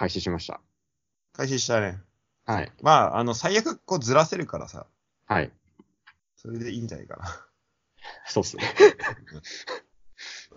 [0.00, 0.62] 開始しました。
[1.34, 2.00] 開始したね。
[2.46, 2.72] はい。
[2.80, 4.86] まあ、あの、最悪こうずらせるからさ、
[5.26, 5.52] はい。
[6.36, 7.26] それでいいんじゃないかな。
[8.26, 8.62] そうっすね。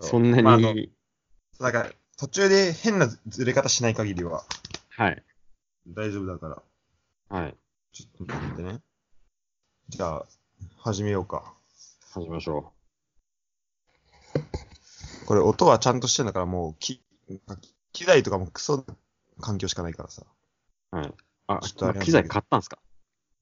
[0.00, 0.74] そんなに、まああの
[1.60, 4.44] なんか、途中で変なずれ方しない限りは
[4.88, 5.22] はい。
[5.88, 6.62] 大丈夫だか
[7.28, 7.38] ら。
[7.38, 7.56] はい。
[7.92, 8.80] ちょっと待ってね。
[9.90, 10.26] じゃあ、
[10.78, 11.52] 始めようか。
[12.14, 12.72] 始めましょ
[15.26, 17.02] これ音はちゃんとしてんだからもう、き、
[17.92, 18.84] 機材とかもクソな
[19.40, 20.22] 環境しかないからさ。
[20.92, 20.96] う。
[20.96, 21.14] はい。
[21.46, 22.78] あちょっとあれ機材買ったんすか？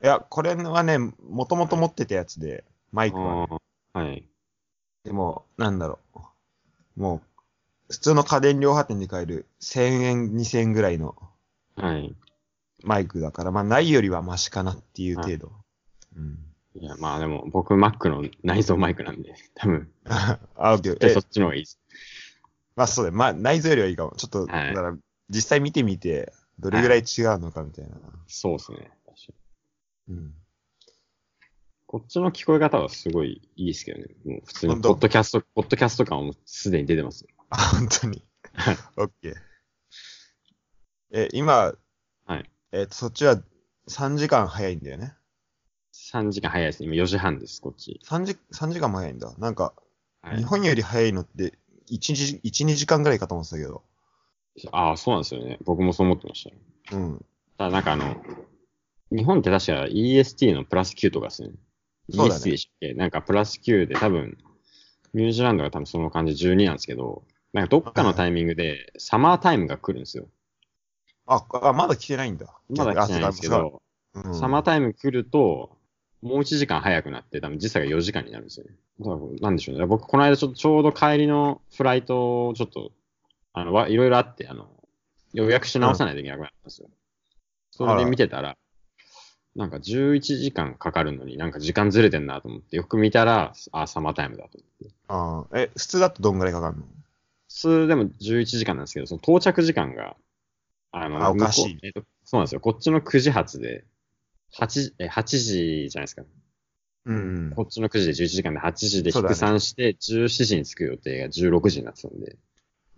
[0.03, 3.59] いや、これはね、もともと持ってたやつで、マイクはね、
[3.93, 4.29] はい。
[5.05, 5.99] でも、なんだろ
[6.97, 7.01] う。
[7.01, 11.15] もう、普通の家電量販店で買える1000円、2000円ぐらいの
[11.77, 12.15] はい。
[12.83, 15.53] マイクだから、まあ、ないよりはマシかなっていう程度。
[16.17, 16.39] うん。
[16.75, 21.07] いや、まあでも、僕、Mac の内蔵マイクなんで、 多分、 あ、オッケー。
[21.07, 21.79] えそっちの方がいいです。
[22.75, 23.17] まあ、そうだよ。
[23.17, 24.13] まあ、内臓よりはいいかも。
[24.17, 24.97] ちょっと、はいだから、
[25.29, 27.97] 実際見てみて、どれぐらい違うのかみたいな。
[28.27, 28.91] そうですね。
[30.09, 30.35] うん。
[31.87, 34.07] こっちの聞こえ方はすごいいいですけどね。
[34.25, 37.29] もう普通に、ポッドキャスト、ポッドキャスト感はもうすでに出てますよ。
[37.51, 38.25] あ、本当に？
[38.55, 38.77] はい。
[38.97, 39.35] オッケー。
[41.13, 41.75] え、今、
[42.25, 42.51] はい。
[42.73, 43.43] えっと、そっちは
[43.89, 45.15] 3時間早いんだよね
[45.93, 46.87] ？3時間早いですね。
[46.87, 48.01] 今4時半です、こっち。
[48.07, 49.35] 3時、3時間も早いんだ。
[49.37, 49.75] なんか、
[50.23, 50.45] はい日。
[50.45, 51.59] 本より早いのって、
[51.91, 53.85] 1日、1、2時間ぐらいかと思ってたけど。
[54.71, 55.59] ああ、そうなんですよね。
[55.65, 56.49] 僕もそう思ってまし
[56.91, 56.97] た。
[56.97, 57.25] うん。
[57.59, 58.17] ただなんかあの、
[59.11, 61.51] 日本って確か EST のプラス9とかですね。
[62.11, 62.95] そうだね EST でしたっけ？
[62.95, 64.37] なんかプラス9で多分、
[65.15, 70.27] ニュージーランドが多分その感じ12なんですけど、なんかどっかのタイミングでサマータイムが来るんですよ。
[71.27, 72.47] あ、あまだ来てないんだ。
[72.71, 73.83] まだ来てないんですけど、
[74.15, 75.79] うんサマータイム来ると、
[76.21, 78.75] もう1時間早くなって、多分時差が4時間になるんですよね。
[79.41, 79.87] なんでしょうね。
[79.87, 82.93] 僕、この間ちょっとちょうど帰りのフライトをちょっと、
[83.53, 84.69] あの、わいろいろあって、あの、
[85.33, 86.89] 予約し直さないといけなくなったんですよ。
[87.71, 88.57] それで見てたら、
[89.55, 94.95] なんか11時間かかるのになんか時間ずれてんなと思って、よく見たら、あ、サマータイムだと思って。
[95.09, 96.85] あえ、普通だとどんぐらいかかるの？
[97.49, 100.17] 普通でも11時間なんですけど、その到着時間が、
[100.91, 102.61] あの、あおかしいえっとそうなんですよ。
[102.61, 103.85] こっちの9時発で、
[104.55, 106.23] 8時、え、8時じゃないですか。
[107.05, 107.19] うん、う
[107.49, 107.53] ん。
[107.55, 112.37] こっちの9時で11時間で8時で引く3して、17時に着く予定が16時になってたんで、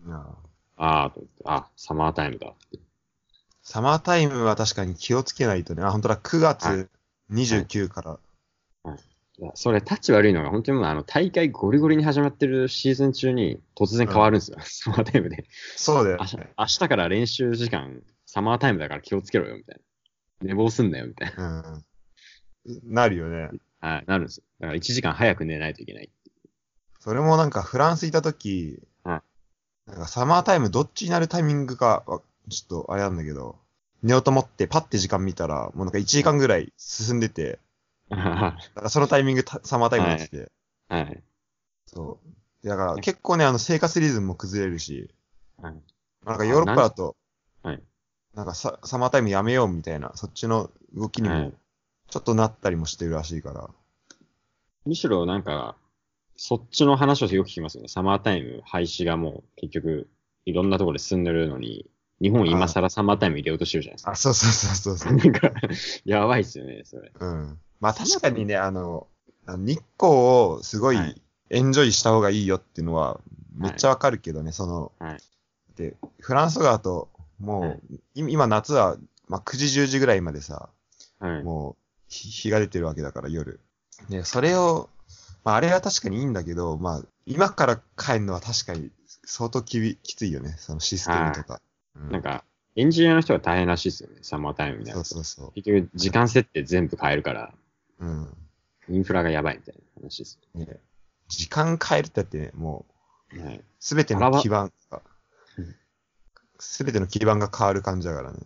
[0.06, 0.43] ああ
[0.76, 2.78] あ、と思って、あ、サマータイムだって。
[3.62, 5.82] サマータイムは確かに気をつけないとね。
[5.82, 6.90] あ、本当だ、9は月
[7.30, 8.18] 29から。
[9.36, 14.58] いやそれ、タッチ悪いのが、本当にもうあの、大会ゴリゴリに始まってるシーズン中に突然変わるんですよ。
[14.62, 15.44] サマータイムで。
[15.76, 16.52] そうだよ明日ね。
[16.56, 19.80] 明日から練習時間、サマータイムだから気をつけろよ、みたい
[20.40, 20.48] な。
[20.48, 21.84] 寝坊すんなよ、みたいうん。
[22.84, 23.48] なるよね。
[23.80, 23.88] な。
[23.88, 24.44] はい、なるんですよ。
[24.60, 26.10] だから1時間早く寝ないといけない。
[27.00, 28.93] それもなんかフランスいたとき、はい
[29.86, 33.56] なんかサマータイムどっちになるタイミングかは、ちょっとあれなんだけど、
[34.02, 37.58] 寝ようと思ってパッて時間見たら、もうなんか1時間ぐらい進んでて、
[38.10, 40.52] はだからそのタイミングたサマータイムになってて、
[40.90, 41.22] い。
[41.86, 42.18] そ
[42.64, 42.68] う。
[42.68, 45.10] だから結構ね、あの生活リズムも崩れるし、
[45.60, 45.82] はい。
[46.24, 47.16] なんかヨーロッパだと、
[47.62, 47.82] はい。
[48.34, 51.54] なんかササマータイムやめようみたいな、そっちの動きにもはい。
[52.10, 53.70] ちょっとなったりもしてるらしいから。
[54.84, 55.76] むしろなんか、
[56.36, 57.88] そっちの話をよく聞きますよね。
[57.88, 60.08] サマータイム廃止がもう結局
[60.46, 61.86] いろんなところで進んでるのに、
[62.20, 64.12] 日本今更サマータイム入れようとしてるじゃないですか。
[64.12, 65.16] あ、そうそうそうそうそう。
[65.18, 65.50] なんか、
[66.04, 67.12] やばいっすよね、それ。
[67.18, 67.58] うん。
[67.80, 69.08] まあ確かにね、あの、
[69.46, 73.20] 日光をすごいはいエンジョイした方がいいよっていうのは
[73.54, 75.18] めっちゃわかるけどね、その、はい
[75.76, 77.80] で、フランスとかだと、もう、はい
[78.14, 78.96] い今夏は、
[79.28, 80.70] まあ9時10時ぐらいまでさ、
[81.18, 81.42] はい。
[81.42, 81.76] もう
[82.08, 83.60] 日日が出てるわけだから夜。
[84.08, 84.88] で、それを、
[85.44, 88.90] まああれは確かにいいんだけど、まあ今から帰るのは確かに
[89.24, 91.54] 相当きびきついよね、そのシステムとか。
[91.54, 91.64] うん
[92.10, 92.44] なんか、
[92.74, 95.04] エンジニアの人が大変らしいですよね、サマータイムになると。
[95.04, 95.52] そうそうそう。
[95.52, 97.54] 結局、時間設定全部変えるから、
[98.00, 98.36] うん。
[98.88, 100.40] インフラがやばいみたいな話です。
[100.54, 100.80] ね、
[101.28, 102.84] 時間変えるってだってね、も
[103.32, 103.64] う、はい。
[103.78, 105.02] すべての基盤が
[105.56, 105.76] うん、
[106.58, 108.40] すべての基盤が変わる感じだからね。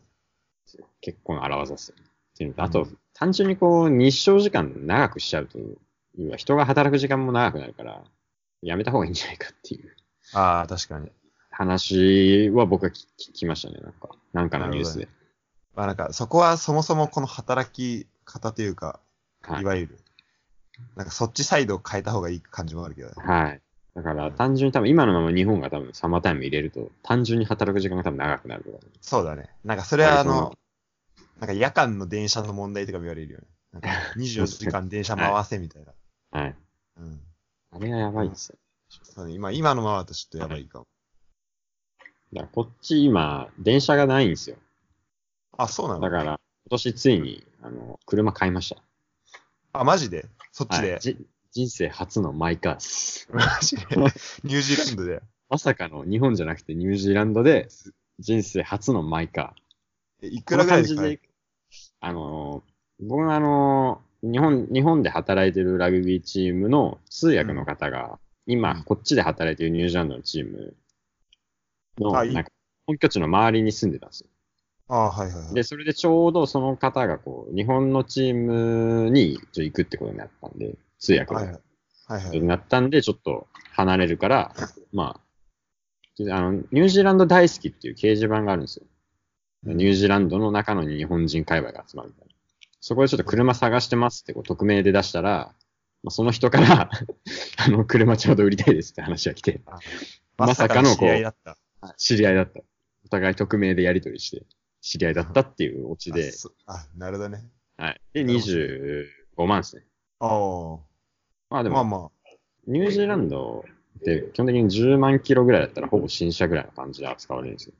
[1.01, 2.03] 結構な荒技ですよね。
[2.05, 5.59] っていうのとあとうん、単純にこう、日照時間長くしちゃうと、
[6.19, 8.03] 要は人が働く時間も長くなるから、
[8.63, 9.97] やめた方がいいんじゃないかっていう
[10.35, 11.11] ああ、確かに。
[11.51, 14.11] 話は僕は聞聞きましたね、なんか。
[14.33, 15.09] なんかのニュースで。
[15.75, 19.01] まあなんか、そこはそもそもこの働き方というか、
[19.43, 19.99] はいいわゆる、
[20.97, 23.15] なんかそっちサイドを変えた方がいい感じもあるけどね。
[23.17, 23.63] はい。
[23.95, 29.51] だから単純に多分今のまま日本が多分サマータイム入れると単純に働く時間が多分長くなるとか、そうだね。
[29.65, 30.57] なんかそれはあの、
[31.41, 33.47] なんか夜間の電車の問題とかも言われるよね。
[33.73, 35.93] なんか 24時間電車回せみたいな。
[36.31, 36.57] はい。
[36.99, 37.21] うん。
[37.73, 38.59] あれがやばいですよ。
[39.03, 40.87] そうね今、今のままだとちょっとやばいかも。
[42.33, 44.57] だからこっち今、電車がないんですよ。
[45.57, 46.01] あ、そうなの？
[46.01, 46.39] だから、今
[46.71, 48.83] 年ついに、あの、車買いました。
[49.73, 50.27] あ、マジで？
[50.53, 51.17] そっちで、はいじ
[51.51, 53.29] 人生初のマイカーです。
[53.33, 53.83] マジで？
[54.45, 55.23] ニュージーランドで？
[55.49, 57.69] まさかの日本じゃなくてニュージーランドで、
[58.19, 60.27] 人生初のマイカー。
[60.27, 61.23] えいくらぐらいでこの感じ買える
[62.01, 70.75] あのー、僕はあのー、日本、日本で働いてるラグビーチームの通訳の方が、今、うんこっちで働いてるニュージーランドのチーム
[71.99, 72.51] の、なんか、
[72.87, 74.29] 本拠地の周りに住んでたんですよ。
[74.89, 75.55] あはいはいはい。
[75.55, 81.61] で、それでちょうどその方がこう、日本のチームに行くってことになったんで、通訳はいはいが。
[82.07, 82.41] はいはい。
[82.41, 84.55] になったんで、ちょっと離れるから、
[84.93, 85.21] まあ、
[86.25, 88.87] であの、ニュージーランド大好きっていう掲示板があるんですよ。
[89.65, 92.35] ニュージーランドの中の日本人界隈が集まるみたいな。
[92.81, 95.55] そこでちょっと車探してますってこう匿名で出したら、
[96.03, 96.91] まあ、その人から、
[97.59, 99.61] あの、車ちょうど売りたいですって話が来て、
[100.37, 101.59] まさかのこう知り合いだった。
[101.97, 102.61] 知り合いだった。
[103.05, 104.47] お互い匿名でやり取りして、
[104.81, 106.33] 知り合いだったっていうオチで
[106.67, 107.45] あ、なるほどね。
[107.77, 108.01] はい。
[108.13, 109.85] で、25万ですね。
[110.21, 110.79] ああ。
[111.51, 112.11] まあでも、まあま
[112.67, 113.65] ニュージーランド
[113.99, 117.75] って基本的に10万キロぐらいだったらほぼ新車ぐらいの感じで扱われるんですよ。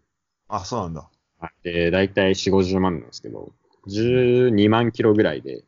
[0.49, 0.57] あ。
[0.57, 1.11] あ、そうなんだ。
[1.41, 3.53] はいで、だいたい4、50万なんですけど、
[3.87, 5.65] 12万キロぐらいで、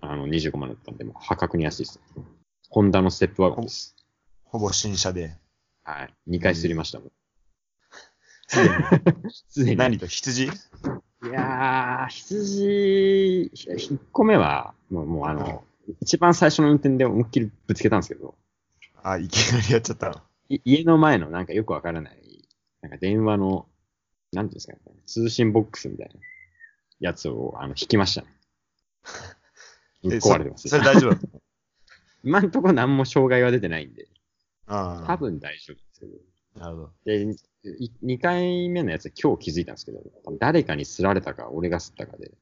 [0.00, 2.00] あの、25万だったんで、もう破格に安いです。
[2.68, 3.94] ホンダのステップワゴンです。
[4.44, 5.36] ほぼ新車で。
[5.84, 6.14] はい。
[6.36, 7.10] 2回すりましたもん。
[9.48, 9.76] すでに。
[9.76, 10.44] 何と羊？
[10.44, 10.48] い
[11.32, 15.64] やー、羊、1個目は、もう、もうあの、
[16.00, 18.34] 一番最初の運転で思いっきりぶつけたんですけど、
[19.02, 20.20] あ、いきなりやっちゃったの。
[20.48, 22.48] い家の前のなんかよくわからない、
[22.82, 23.66] なんか電話の、
[24.32, 26.14] なんていうんですかね、通信ボックスみたいな
[27.04, 28.28] やつをあの引きましたね。
[30.04, 31.18] え壊れてますそ それ大丈夫
[32.24, 34.08] 今んところ何も障害は出てないんで、
[34.66, 35.06] ああ。
[35.06, 36.12] 多分大丈夫ですけど。
[36.58, 36.92] なるほど。
[37.04, 37.26] で、
[38.02, 40.00] 2回目のやつは今日気づいたんですけど、
[40.38, 42.32] 誰かに擦られたか、俺が擦ったかで、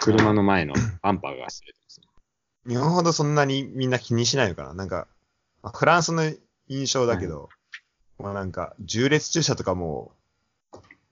[0.00, 2.00] 車の前のバンパーが擦れてます。
[2.66, 4.74] 日本ほどそんなにみんな気にしないのかな？
[4.74, 5.06] なんか、
[5.62, 6.32] まあフランスの
[6.66, 7.48] 印象だけど、
[8.18, 10.12] まあなんか、重列駐車とかも、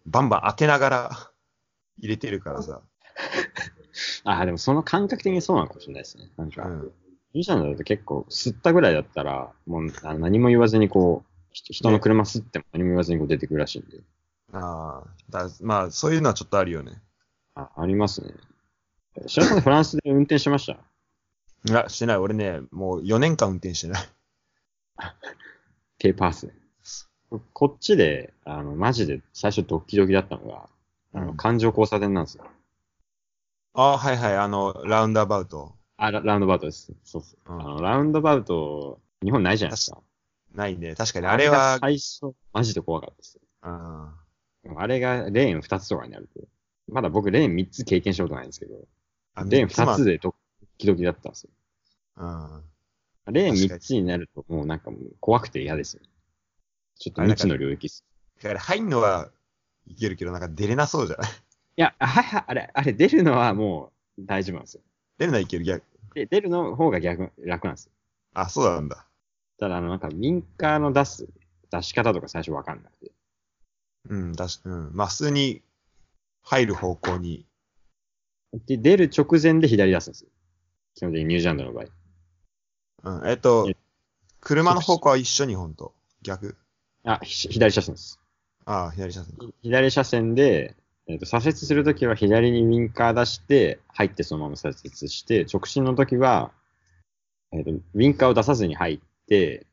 [0.06, 1.31] バンバン当てながら
[1.99, 2.81] 入れてるからさ。
[4.25, 6.31] あ、でもその感覚的にそうなのかもしれないですね。
[6.37, 6.93] なんか、うん。
[7.35, 9.87] ニュージーランドだと結構、吸ったぐらいだったら、もう
[10.19, 14.00] 何も言わずにこう、ひ人の車吸っても何も言わずにこう出てくるらしいんで。
[14.53, 15.11] ああ。
[15.31, 17.03] だまあ、そういうのはちょっとあるよね。
[17.55, 18.33] あ、ありますね。
[19.27, 20.73] 白さんフランスで運転しました？
[21.71, 22.17] いや、してない。
[22.17, 24.09] 俺ね、もう4年間運転してない。
[25.99, 26.55] ペーパースね。
[27.53, 30.69] こっちで、あの、マジで最初ドッキドキだったのが、
[31.14, 32.44] あの、うん環状交差点なんですよ。
[33.75, 34.37] ああ、はいはい。
[34.37, 35.75] あの、ラウンドアバウト。
[35.97, 36.93] あ、ララウンドバウトです。
[37.05, 37.53] そうそう。
[37.55, 40.03] うんあの、ラウンドバウト、日本ないじゃないですか。
[40.55, 40.94] ないね。
[40.94, 41.26] 確かに。
[41.26, 43.38] あれは、最初、マジで怖かったです。
[43.62, 44.14] あ
[44.76, 46.41] あれがレーン2つとかになると、
[46.88, 48.75] まだ僕レーン3つ経験したことないんですけど、
[49.35, 50.35] あレーン2まつでドッ
[50.79, 51.50] キドキだったんですよ。
[52.19, 53.32] うん。
[53.32, 56.03] レーン確かに3つになると、もうなんかもう怖くて嫌ですよ。
[56.99, 58.05] ちょっと未知の領域です。
[58.43, 59.31] だから入んのは
[59.87, 61.31] いけるけど、なんか出れなそうじゃない？
[61.31, 61.34] い
[61.76, 64.82] や、あはいはい、あれ、あれ出るのはもう大丈夫なんですよ。
[65.19, 65.64] 出るのはいける？
[65.64, 65.84] 逆？
[66.14, 67.93] で、出るの方が逆、楽なんですよ。
[68.34, 69.06] あ、そうなんだ。
[69.58, 71.29] ただ、あの、なんか、ウィンカーの出す、
[71.70, 73.12] 出し方とか最初わかんなくて。
[74.08, 74.90] うん、確かうん。
[74.93, 75.62] まあ、普通に
[76.43, 77.46] 入る方向に。
[78.67, 80.31] で、出る直前で左出すんですよ。
[80.94, 81.84] 基本的にニュージーランドの場合。
[83.20, 83.29] うん。
[83.31, 83.77] えっとえ、
[84.41, 85.94] 車の方向は一緒、日本と？
[86.20, 86.56] 逆？
[87.05, 88.19] あ、ひ左車線です。
[88.65, 89.47] ああ、左車線か。
[89.63, 90.77] 左車線で、
[91.07, 96.53] えっ、と、左折するときは左にウィンカー出して、入ってそのまま左折して、直進のときは、
[97.53, 99.67] えっ、と、ウィンカーを出さずに入って、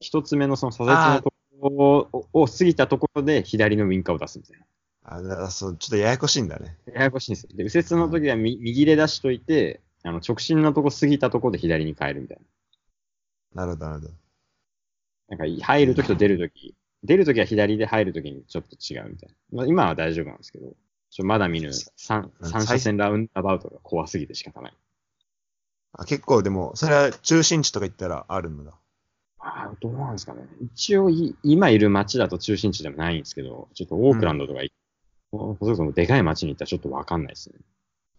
[0.00, 4.66] 一つ目のその左折のところをを過ぎたところで左のウィンカーを出すみたいな。
[5.08, 6.76] あだそう、ちょっとややこしいんだね。
[6.92, 7.50] ややこしいんですよ。
[7.54, 12.38] で、右折の時はみ右で出しといて、あの、直進のとこ過ぎたところで左に変えるみたい
[13.54, 13.64] な。
[13.64, 14.12] なるほど、なるほど。
[15.28, 16.74] なんか、入るときと出るとき、
[17.06, 19.34] 出るときは左で入るときにちょっと違うみたいな。
[19.58, 20.74] まあ、今は大丈夫なんですけど、
[21.10, 24.74] ちょまだ見ぬ三うん三車線ラウンドアバウトが怖すぎて仕方ない。
[25.92, 28.72] あ結構でも、それは中心地とか行ったらあるんだ。
[29.38, 30.42] ああ、どうなんですかね。
[30.60, 34.72] 一応い、今いる街だと中心地でもないんですけど、ちょっとオークランドとかい、
[35.30, 37.56] それこそでかい街に行ったらちょっとわかんないですね。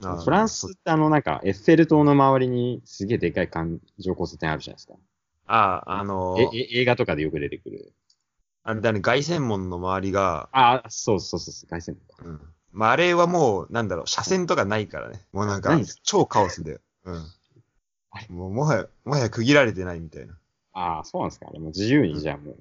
[0.04, 4.94] あフランスってあの、なんか、エッフェル塔の周りにすげえでかい環状交差点あるじゃないですか。
[5.48, 7.94] ああ、あのえ、え映画とかでよく出てくる。
[8.70, 12.42] あれだね、凱旋門の周りが、ああ、そうそうそうそう、凱旋門か。
[12.42, 12.54] うん。
[12.74, 15.26] まあ、あれはもう、なんだろう、車線とかないからね。
[15.32, 16.82] もうなんかないんです、超カオスで。
[17.06, 17.26] うん。
[18.28, 20.38] もう、もはや、もはや区切られてないみたいな。
[20.74, 21.50] ああ、そうなんですか。
[21.50, 22.58] でも自由にじゃあも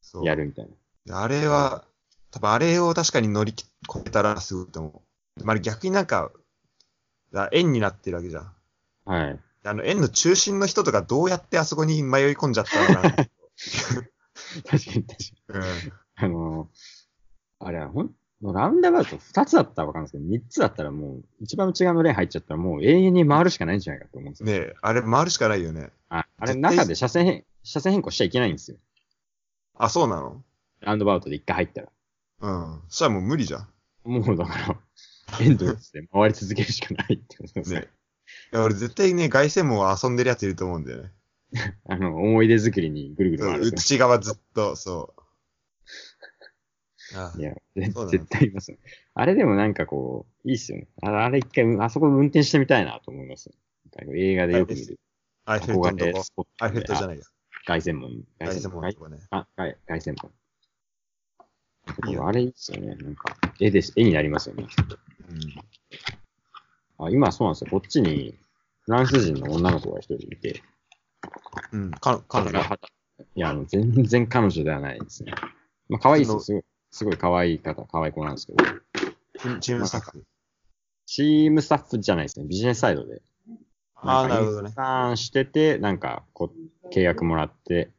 [0.00, 0.70] そうう、やるみたいな。
[1.04, 1.84] であれは、
[2.30, 3.68] 多分あれを確かに乗り越
[4.06, 5.02] えたらすごいと思
[5.40, 5.44] う。
[5.44, 6.30] まあ、逆になんか、
[7.32, 8.54] だ円になってるわけじゃん。
[9.04, 9.40] はい。
[9.64, 13.16] あの、円の中心の人とかどうやってあそこに迷い込んじゃったのかな。
[14.68, 15.58] 確かに確かに。
[15.58, 15.92] うん。
[16.16, 24.46] あのー、あれはほん、ラウンダバウト2つだったらわかんないですけど、3つだったらもう、一番内側のレーン入っちゃったらもう永遠に回るしかないんじゃないかと思うんですよ。
[24.46, 25.90] ねえ、あれ回るしかないよね。
[26.08, 28.78] ああれ、中で車線変、車線変更しちゃいけないんですよ。
[29.74, 30.42] あ、そうなの？
[30.80, 31.88] ラウンドバウトで一回入ったら。
[32.40, 32.82] うん。
[32.88, 33.68] そしたらもう無理じゃん。
[34.04, 34.80] もうだから、
[35.40, 37.80] エンドレスで回り続けるしかないってことですね。
[37.80, 37.88] ね
[38.52, 41.10] いや、俺絶対ね、凱旋門は遊んでるやついると思うんだよね。
[41.88, 45.20] あの、思い出作りにぐるぐる回る内側ずっと、そう。
[47.16, 47.60] あよ。
[47.76, 48.78] いや、絶対いますよ。
[49.14, 50.88] あれでもなんかこう、いいっすよね。
[51.02, 53.50] あれあれ一回、あそこ運転してみたいなと思います
[54.14, 54.98] 映画でよく見る。
[55.44, 56.32] アイフェルト憧のとこれス。
[56.32, 57.18] ポットアイフェルトじゃない。
[57.18, 57.24] や。
[57.66, 58.24] 凱旋門。
[58.38, 59.18] 凱旋門とこね。
[59.30, 60.32] あ、凱凱旋門。
[62.08, 62.94] いいよあれいいっすよね。
[62.94, 64.66] なんか、絵です、絵になりますよね。
[66.98, 67.06] うん。
[67.06, 67.70] あ今そうなんですよ。
[67.70, 68.38] こっちに、
[68.82, 70.62] フランス人の女の子が一人いて、
[71.72, 71.90] うん。
[71.90, 72.60] か、彼女
[73.34, 75.32] いや、あの全然彼女ではないですね。
[75.88, 78.64] まあ、可愛いですすごい、すごい可愛い方、可愛い子なんですけど、
[79.60, 80.24] チームスタッフ。
[81.06, 82.46] チームスタッフじゃないですね。
[82.46, 83.22] ビジネスサイドで。
[83.96, 84.72] ああ、んかなるほどね。
[84.74, 86.52] ターンしてて、なんか、こ
[86.84, 87.90] う、契約もらって、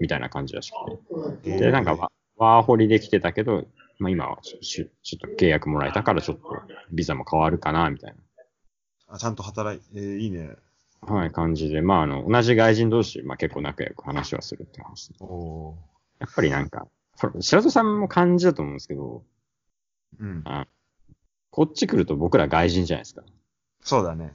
[0.00, 1.58] みたいな感じらしくて。
[1.58, 3.66] で、なんかワ、ワーホリで来てたけど、
[3.98, 6.44] まあ今はちょっと契約もらえたから、ちょっと
[6.92, 8.14] ビザも変わるかな、みたい
[9.08, 10.56] あ、ちゃんと働い、えー、いいね。
[11.06, 15.12] な、はい、感じで、まああの、同じ外人同士、まあ結構仲良く話はするって話。
[15.20, 15.78] おお
[16.18, 16.88] やっぱりなんか、
[17.40, 20.24] 白戸さんも感じだと思うんですけど、ー。
[20.24, 20.44] うん。
[21.50, 23.22] こっち来ると僕ら外人じゃないですか。
[23.82, 24.32] そうだね。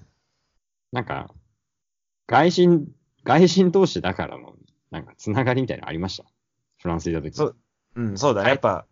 [0.92, 1.34] なんか、
[2.28, 2.88] 外人、
[3.24, 4.56] 外人同士だからの、
[4.92, 6.26] なんか、つながりみたいなのありました？
[6.82, 7.36] フランスいた時。
[7.36, 7.56] そう
[7.96, 8.50] うん、そうだね。
[8.50, 8.86] やっぱ、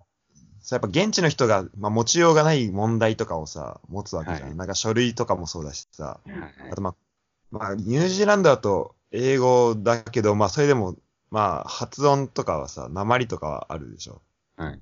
[0.72, 4.50] やっぱ現地の人が、まあ、持ちようがない問題とかをさ、持つわけじゃん。
[4.50, 6.20] はいなんか書類とかもそうだしさ。
[6.24, 6.96] はいはいあとまあ、
[7.52, 10.96] まあ、ニュージーランドだと英語だけど、まあ、それでも、
[11.30, 14.22] まあ、発音とかはさ、鉛とかはあるでしょ。
[14.56, 14.80] はい。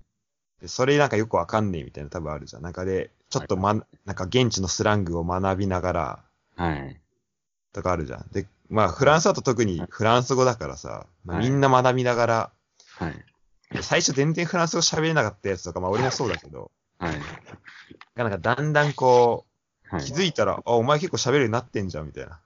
[0.61, 2.61] でそれなんかよくわかんねえみたいな多分あるじゃん。
[2.61, 3.73] なんかで、ちょっとま、
[4.05, 6.19] なんか現地のスラングを学びながら、
[6.55, 6.99] はい。
[7.73, 8.27] とかあるじゃん。
[8.31, 12.51] で、まあ、フランスだと特にフランス語だからさ、まあ、はいみんな学びながら、
[12.97, 13.25] はい。
[13.71, 17.13] で最初全然フランス語喋れなかったやつとか、まあ俺もそうだけど、はい。
[18.15, 19.45] なんかだんだんこ
[19.91, 20.05] う、はい。
[20.05, 22.39] 気づいたら、あ、お前結構喋るようになってんじゃん、みたいな。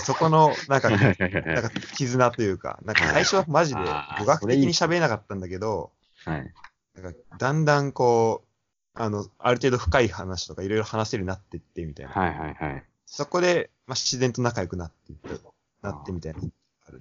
[0.00, 3.80] そこの、なんか、なんか絆というか、なんか最初はマジで
[4.18, 5.92] 語学的に喋れなかったんだけど、
[6.24, 6.54] はい。
[6.94, 12.12] なんかだんだんこう、あの、ある程度深い話とかいろいろ話せるようになってって、みたいな。
[12.12, 12.38] はい。
[12.38, 12.54] はい。
[12.54, 12.84] はい。
[13.04, 15.40] そこで、まあ、自然と仲良くなっていって、
[15.82, 16.40] なってみたいな。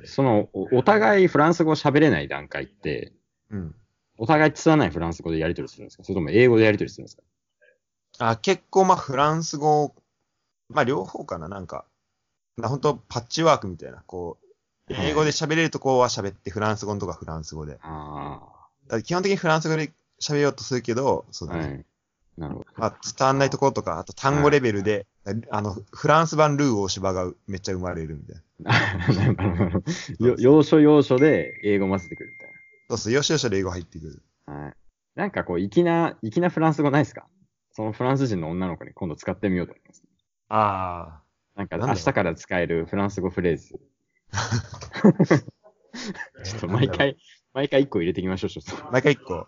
[0.04, 3.14] その、おお互いフランス語喋れない段階って、
[3.50, 3.76] うん。
[4.18, 6.04] お互いつわないフランス語でやり取りするんですか？
[6.04, 7.24] それとも英語でやり取りするんですか？
[8.32, 9.94] あ、結構まあフランス語、
[10.70, 11.86] まあ両方かな、なんか、
[12.58, 17.78] な本当パッチワークみたいな、こう、英語で喋れるとこは喋って、フランス語のとこはフランス語で。
[17.82, 18.40] あ
[18.86, 21.54] だから基本的にフランス語で喋ようとするけど、そうあ。
[21.54, 21.66] だね。
[21.68, 21.86] はい。
[22.38, 22.66] なるほど。
[22.78, 25.06] まあ伝わんないところとか、あと単語レベルで、
[25.50, 29.82] あの、フランス版ルー大芝がめっちゃ生まれるみたいな。
[30.38, 32.50] 要所要所で英語混ぜてくるみたい
[32.90, 34.22] そうそう、よしよしで英語入ってくる。
[34.46, 34.54] な。
[34.54, 34.74] はい。
[35.16, 37.26] なんかこう、粋な、粋なフランス語ないですか？
[37.72, 40.04] そのフランス人の女の子に今度使ってみようと思います。
[40.50, 41.22] あ
[41.56, 43.80] なんか明日から使えるフランス語フレーズ。
[46.44, 47.18] ちょっと毎回、
[47.54, 48.88] 毎回一個入れていきましょう、ちょっと。
[48.88, 48.92] あ。
[48.92, 49.48] 毎回一個。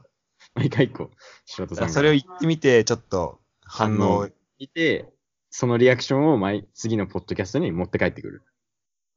[0.55, 1.11] 毎回一個。
[1.45, 1.93] 白戸さんが。
[1.93, 5.13] それを言ってみて、ちょっと反応、いて、
[5.49, 8.43] そのリアクションを毎、次のポッドキャストに持って帰ってくる。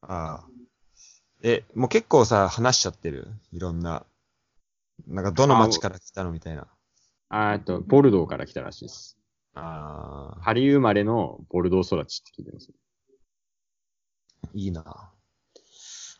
[0.03, 0.49] ああ。
[1.43, 3.29] え、もう結構さ、話しちゃってる？
[3.53, 4.05] いろんな。
[5.07, 6.33] なんか、どの町から来たの？
[6.33, 6.67] みたいな。
[7.29, 9.20] あーえっと、ボルドーから来たらしいです。
[9.55, 12.71] ああ、パリ生まれのボルドー育ちって聞いてます。
[14.55, 15.13] いいな。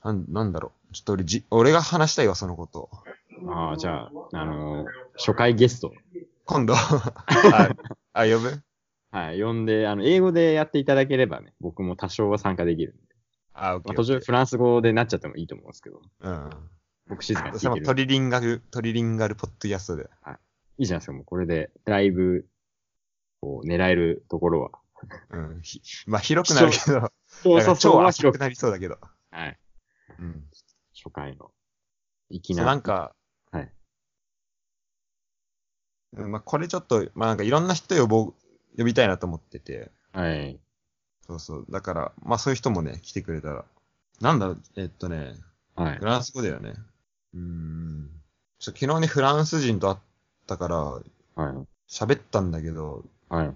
[0.05, 0.93] なん、なんだろう。
[0.95, 2.91] ちょっと俺じ、俺が話したいわ、そのこと。
[3.49, 5.93] ああ、じゃあ、あのー初回ゲスト。
[6.45, 6.75] 今度。
[6.75, 7.75] あ、
[8.15, 8.63] あ、呼ぶ？
[9.11, 13.03] はい、呼んで、あの、英語でやっていただければね、僕も多少は参加できるんで。
[13.55, 13.95] あ、オッまあ。
[13.95, 16.51] 途中フランス語でなっちゃってもいいと思うんですけど、うん。
[17.09, 17.95] 僕静かに聞いてる。
[17.95, 20.09] リリンガル、トリリンガルポッドキャストで。
[20.79, 22.47] いいじゃないですか、もうこれで、だいぶ、
[23.41, 24.71] こう、狙えるところは。
[25.31, 25.61] うん。
[25.63, 28.41] ひまあ、広くなるけど、そうなんか超は広く。
[28.41, 28.99] なりそうだけど。
[29.31, 29.59] はい。
[30.19, 30.45] うん。
[30.95, 31.51] 初回の。
[32.31, 32.73] 粋そうな。
[32.73, 33.15] なんか、
[33.51, 33.73] はい。
[36.17, 38.35] うんまあ、これちょっと、まあ、なんかいろんな人呼ぼう、
[38.77, 39.91] 呼びたいなと思ってて。
[40.13, 40.61] はい。
[41.27, 41.67] そうそう。
[41.71, 43.65] だから、まあそういう人もね、来てくれたら。
[44.21, 45.35] なんだろう、えっとね、
[45.77, 46.05] はいフ。
[46.05, 46.75] ランス語だよね。
[47.35, 48.11] うーん。
[48.59, 49.99] ちょ昨日ね、フランス人と会っ
[50.41, 50.77] ったから、
[51.45, 51.67] はい。
[51.89, 53.47] 喋ったんだけど、はい。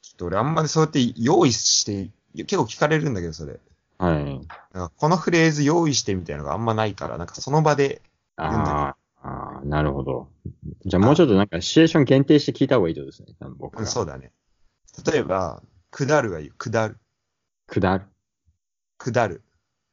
[0.00, 2.10] ちょっと俺あんまりそうやって用意して、
[2.44, 3.60] 結構聞かれるんだけど、それ。
[3.98, 4.24] はい。
[4.24, 8.00] なんかこのフレーズ用意してみたいなのがあんまないから、なんかその場で、
[8.36, 10.28] あーあー、なるほど。
[10.84, 13.34] じゃあもうちょっとなんかシチュエーション限定して聞いた方がいいとですね。
[13.56, 13.80] 僕が。
[13.80, 14.32] うんそうだね。
[15.10, 16.52] 例えば、下るが言う。
[16.58, 16.98] 下る。
[17.68, 18.06] 下る。
[18.98, 19.42] 下る。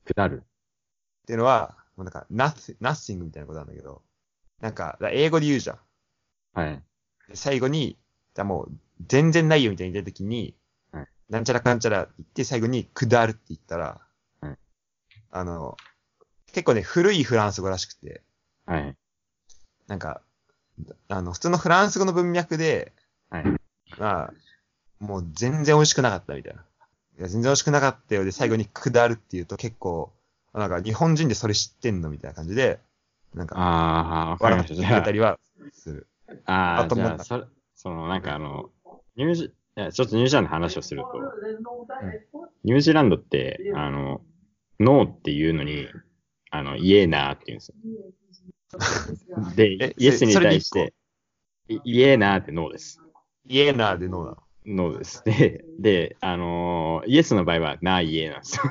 [0.05, 0.43] 下る。
[0.43, 4.01] っていうのは、もうなんか、nothing, nothing みたいなことなんだけど、
[4.59, 5.79] なんか、英語で言うじゃん。
[6.53, 6.83] はい。
[7.29, 7.97] で最後に、
[8.33, 8.71] だもう、
[9.07, 10.55] 全然ないよみたいに言った時に、
[10.91, 14.01] はいなんちゃらかんちゃら言って、最後に、下るって言ったら、
[14.41, 14.57] はい
[15.31, 15.77] あの、
[16.47, 18.21] 結構ね、古いフランス語らしくて、
[18.65, 18.95] はい。
[19.87, 20.21] なんか、
[21.07, 22.91] あの、普通のフランス語の文脈で、
[23.29, 23.45] はい。
[23.97, 24.33] まあ、
[24.99, 26.61] もう全然美味しくなかったみたいな。
[27.19, 30.11] いや、全然美味しくなかったようで、最後に下るって言うと結構、
[30.53, 32.79] なんか日本人でそれ知ってんのみたいな感じで、
[33.33, 34.75] なんか、ああ、わかりました。
[34.75, 35.39] じゃくれたりは
[35.73, 36.07] する。
[36.45, 36.95] あ、ああ、あと
[37.81, 38.69] その、なんかあの、
[39.15, 41.07] ニュージ、ちょっとニュージーランドの話をすると、
[42.63, 44.21] ニュージーランドって、あの、
[44.79, 45.87] ノーっていうのに、
[46.51, 47.69] あの、イエーナーって言うんです
[49.29, 49.55] よ。
[49.55, 50.93] でえ、イエスに対して、
[51.69, 53.01] イイエーナーってノーです。
[53.47, 54.37] イエーナーでノーなの？
[54.91, 55.23] ノーです。
[55.25, 58.63] で、で、あのーイエスの場合は、なーイエーなんですよ。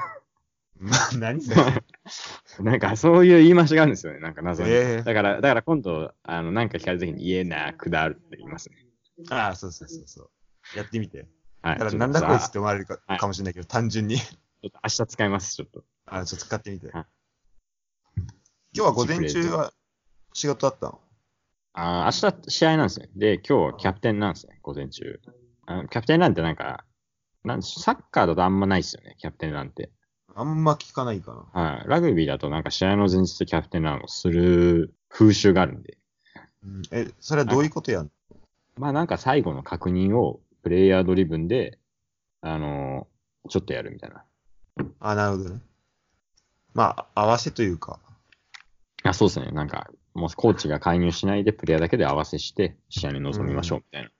[0.78, 1.82] まあ、何それ？
[2.62, 4.20] なんか、そういう言い回しがあるんですよね。
[4.20, 4.70] なんか謎に。
[4.70, 8.76] ええだから、だから今度、あの、なんか聞かれた時に、イエーナー、くだるって言いますね。
[9.30, 10.30] ああ、そうそうそうそ
[10.74, 10.78] う。
[10.78, 11.28] やってみて。
[11.62, 11.78] はい。
[11.78, 14.16] だからなんだこいつって思われるか,、はいかもしれないけど、単純に。
[14.16, 15.84] ちょっと明日使います、ちょっと。
[16.06, 16.90] あちょっと使ってみて。
[16.90, 17.06] はい
[18.72, 19.72] 今日は午前中は
[20.32, 21.00] 仕事あったの？
[21.72, 23.08] あー明日試合なんですね。
[23.16, 25.20] で、今日キャプテンなんですね、午前中。
[25.66, 26.84] あのキャプテンなんてなんか、
[27.42, 29.90] なんサッカーだとあんまないですよね、キャプテンなんて。
[30.36, 31.60] あんま聞かないかな。
[31.60, 31.88] はい。
[31.88, 35.98] ラグビーだとなんか試合の前日キャプテンランをする風習があるんで。
[36.62, 38.10] うん、え、それはどういうことやんの？
[38.76, 41.78] まあなんか最後の確認をプレイヤードリブンで、
[42.40, 43.10] あのー
[43.48, 44.24] ちょっとやるみたいな。
[45.00, 45.60] あ、なるほどね。
[46.74, 47.98] まあ、合わせというか。
[49.02, 49.50] あ、そうですね。
[49.52, 54.10] なんか、もうコーチが介入しないでプレイヤーだけで合わせして試合に臨みましょうみたいな。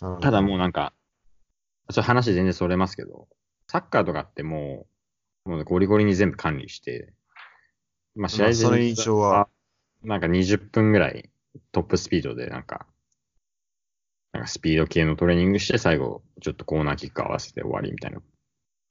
[0.00, 0.92] なるほどただもうなんか、
[1.88, 3.28] ちょっと話全然それますけど、
[3.66, 4.86] サッカーとかっても
[5.46, 7.12] う、もうゴリゴリに全部管理して、
[8.14, 9.48] まあ試合前日まあその印象は、
[10.04, 11.30] なんか20分ぐらい
[11.72, 12.86] トップスピードでなんか、
[14.32, 18.18] なんかスピード系のトレーニングして最後ちょっとコーナーキック合わせて終わりみたいな。
[18.18, 18.22] っ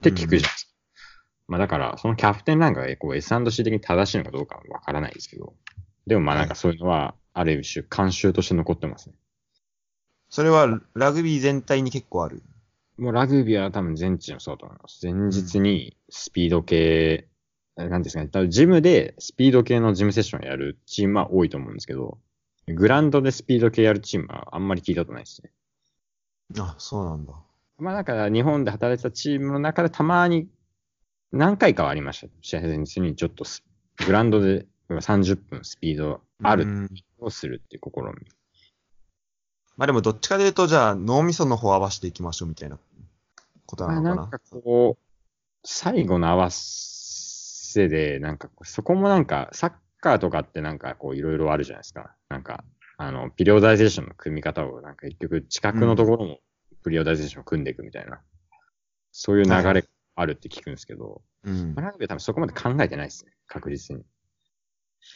[0.01, 0.71] て聞くじゃないですか。
[1.47, 5.55] まあだから、そのキャプテンランがこう S&C 的に正しいのかどうかはわからないですけど、
[6.05, 9.15] でもまあなんかそういうのは、ある種慣習として残ってますね。
[10.29, 12.43] それはラグビー全体に結構ある？
[12.97, 14.99] もうラグビーは多分全チームそうだと思います。
[15.03, 17.27] 前日にスピード系、
[17.75, 22.19] なんですかね、多分ジムでスピード系のジムセッションやるチームは多いと思うんですけど、
[22.73, 25.51] グラウンドでスピード系やるチームはあんまり聞いたことないですね。
[26.57, 27.33] あ、そうなんだ。
[27.77, 30.47] まあだから日本で働いてたチームの中でたまに
[31.31, 32.27] 何回かはありました。
[32.41, 33.63] 試合前日にちょっとス
[34.05, 38.27] グラウンドで30分スピードあるうんをするっていう試み。
[39.77, 42.77] まあでもどっちかというと、じゃあ脳みその方合わせていきましょうみたいな
[43.65, 44.15] ことなのかな。
[44.15, 45.03] まあなんかこう、
[45.63, 52.15] 最後の合わせで、なんかそこもなんか、サッカーとかってなんかこういろいろあるじゃないですか。
[52.29, 52.63] なんか、
[52.97, 56.39] あの、ピリオダイゼーションの組み方をなんか結局近くのところも
[56.83, 58.21] ピリオダイゼーションを組んでいくみたいな、
[59.11, 59.85] そういう流れ
[60.15, 61.85] あるって聞くんですけど、うんまあ。
[61.85, 63.31] ラグビーは多分そこまで考えてないですね。
[63.47, 64.03] 確実に。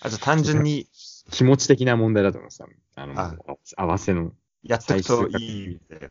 [0.02, 0.88] あ、じゃあ単純に
[1.32, 2.64] 気持ち的な問題だと思います。
[2.96, 3.36] あの、あ
[3.78, 6.10] 合わせのやっとくといいみたいな。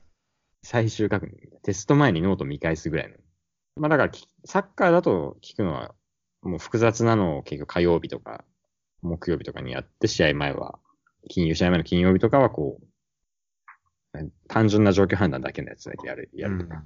[0.62, 1.32] 最終確認。
[1.62, 3.16] テスト前にノート見返すぐらいの。
[3.76, 5.94] まあだからき、サッカーだと聞くのは、
[6.42, 8.44] もう複雑なのを結局火曜日とか、
[9.02, 10.78] 木曜日とかにやって、試合前は、
[11.28, 12.86] 金曜、試合前の金曜日とかはこう、
[14.48, 16.84] 単純な状況判断だけのやつだけやる、やるとか。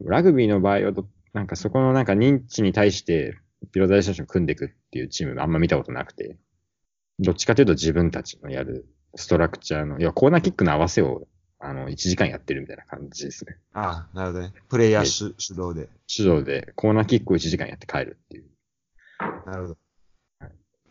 [0.00, 3.38] ラグビーの場合はど、なんかそこのなんか認知に対して、
[3.72, 6.38] ピロダイゼーション組んでいくっていうチームあんま見たことなくて、
[7.18, 11.26] どっちかというと自分たちのやるストラクチャーの、いや、コーナーキックの合わせを、
[11.58, 13.56] あの、1時間やってるみたいな感じですね。
[13.72, 14.52] ああ、なるほどね。
[14.68, 15.88] プレイヤー主主導で。
[16.06, 18.50] 主導でコーナーキックを1時間やって帰るっていう。
[19.46, 19.76] なるほどはい。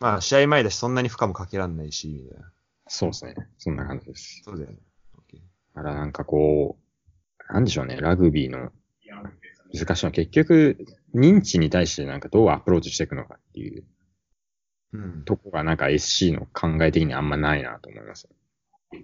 [0.02, 2.52] まあ、試合前だし、そんなに負荷もかけらんないし、みたいな。
[2.88, 3.34] そうですね。
[3.58, 4.42] そんな感じです。
[4.44, 4.78] そうだよね。
[5.74, 6.76] だからなんかこ
[7.48, 8.70] う、なんでしょうね、ラグビーの
[9.72, 10.76] 難しいのは結局、
[11.14, 13.84] 認知に対してなんかどうアプローチしていくのかっていう
[14.92, 15.24] うん。
[15.24, 18.28] とこがなんか SC の考え的にあんまないなと思います。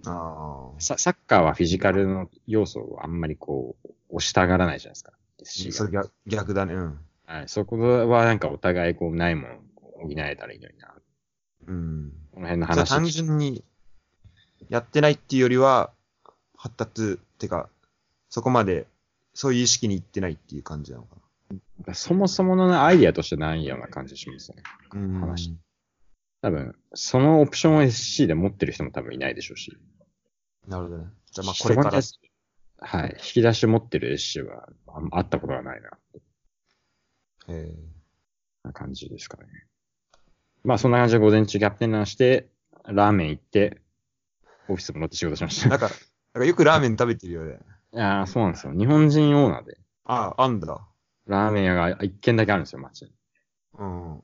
[0.05, 0.79] ああ。
[0.79, 5.13] ササッカーはフィジカルの要素をあんまりこう、押したがらないじゃないですか。
[5.41, 6.75] SC がそれ逆逆だね。
[6.75, 6.99] うん。
[7.25, 7.47] はい。
[7.47, 9.57] そこはなんかお互いこう、ないものを
[10.01, 10.93] 補えたらいいのにな。
[11.67, 12.11] うん。
[12.33, 13.11] この辺のじゃあ単話。
[13.11, 13.63] 純に、
[14.69, 15.91] やってないっていうよりは、
[16.55, 17.69] 発達ってか、
[18.29, 18.87] そこまで、
[19.33, 21.19] そういう意識にいってないっていう感じなのか
[21.93, 24.63] そもそものアイディアとしてないような感じしますね。
[24.93, 24.99] な。
[24.99, 25.55] うん話
[26.41, 29.77] 多分、そのオプションを SC で持ってる人も多分いないでしょうし。
[30.67, 31.07] なるほどね。
[31.31, 31.99] じゃあまあこれから。
[32.81, 33.15] はい。
[33.17, 35.89] 引き出し持ってる SC はああったことがないな、
[37.49, 37.73] え
[38.63, 39.47] な感じですかね。
[40.63, 42.49] まあそんな感じで午前中キャプテンランして、
[42.85, 43.81] ラーメン行って、
[44.67, 45.69] オフィス戻って仕事しましー、た。
[45.69, 45.99] なんか、
[46.33, 47.59] なんかよくラーメン食べてるよね。
[47.93, 48.73] いやーそうなんですよ。
[48.73, 50.89] 日本人オーナーで、ああ、あんだ。
[51.27, 53.13] ラーメン屋が一軒だけあるんですよ、街に。
[53.77, 54.23] うん。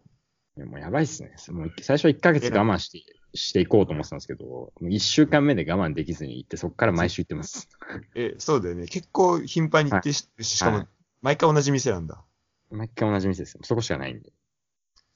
[0.57, 1.35] いやもうやばいっすね。
[1.49, 3.03] もう最初1ヶ月我慢して、
[3.37, 7.69] していこうと思ってたんですけど、もう1週間目で我慢できずに行って、そこから毎週行ってます。
[8.15, 8.85] え、そうだよね。
[8.87, 10.87] 結構頻繁に行ってし、しかもはい、
[11.21, 12.25] 毎回同じ店なんだ。
[12.69, 13.61] 毎回同じ店ですよ。
[13.63, 14.31] そこしかないんで。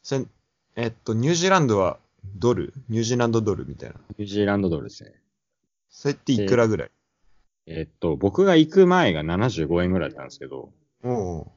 [0.01, 0.25] それ、
[0.75, 1.97] えっと、ニュージーランドは
[2.35, 2.73] ドル？
[2.89, 3.95] ニュージーランドドルみたいな。
[4.17, 5.13] ニュージーランドドルですね。
[5.89, 6.91] それっていくらぐらい、
[7.65, 10.71] えーっと、僕が行く前が75円ぐらいだったんですけど、
[11.03, 11.47] おう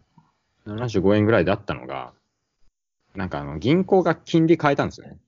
[0.66, 2.12] 75円ぐらいだったのが、
[3.14, 5.18] なんかあの、銀行が金利変えたんですよね。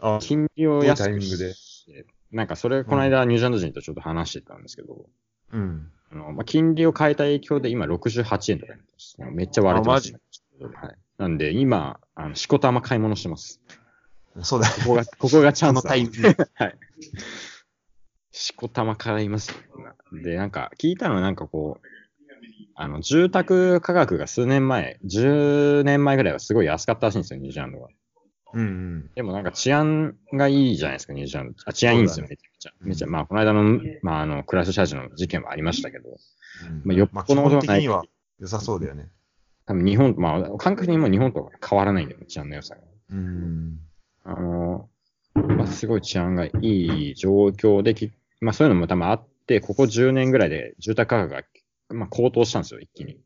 [0.00, 5.06] あ、金利を安くどういうタイミングでしてなんかそれ、この間ニュージーランド人とちょっと話してたんですけど、
[5.52, 5.90] うん。
[6.12, 9.16] あの、まあ、金利を変えた影響で今68円とかになってます。
[9.32, 10.18] めっちゃ割れてます、ね。
[10.60, 10.96] はい。
[11.18, 13.60] なんで今、あの、しこたま買い物してます。
[14.42, 14.74] そうだね。
[14.84, 15.82] ここが、ここがチャンス
[16.22, 16.46] だ。
[16.54, 16.78] はい。
[18.30, 19.56] しこたま買いますよ。
[20.22, 21.86] で、なんか、聞いたのはなんかこう、
[22.76, 27.88] あの、住宅価格が数年前、10年前ぐらいはすごい安かったらしいんですよ、ニュージーランドは。
[28.54, 29.10] うんうん。
[29.16, 31.54] でもなんか治安がいいじゃないですか、ニュージーランド。
[31.66, 32.72] あ、治安いいんですよ、そうめちゃめちゃ。
[32.80, 38.04] めちゃ、まあ、この間の、まあ、あの、クラッシュチャージの事件はありましたけど、うんまあよっぽどのことまあ、はない基本的には
[38.38, 39.08] 良さそうだよね。
[39.68, 42.80] 多分日本、まあ、感覚的にも日本と変わらないんだよね、治安の良さが。
[43.10, 43.78] うん。
[44.24, 44.88] あの、
[45.34, 51.42] まあ、すごい治安がいい状況でき、まあそういうのも多分あって、ここ10年ぐらいで住宅価格が、
[51.94, 53.12] まあ、高騰したんですよ、一気に。
[53.12, 53.18] っ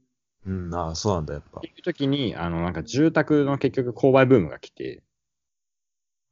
[0.47, 1.69] うん、ああ、そうなんだ、やっぱて。
[1.69, 5.05] いう時に、あの、なんか住宅の結局購買ブームが来て、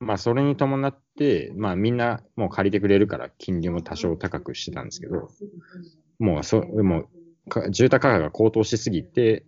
[0.00, 5.28] まあそれに伴って、まあみんなもう借りてくれるから金利も多少高くしてたんですけど、
[6.18, 7.08] もうそ、もう
[7.48, 9.44] か住宅価格が高騰しすぎて、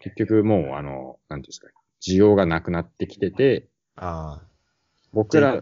[0.00, 1.68] 結局もうあの、なんていうんですか、
[2.02, 4.46] 需要がなくなってきてて、ああ。
[5.12, 5.60] 僕ら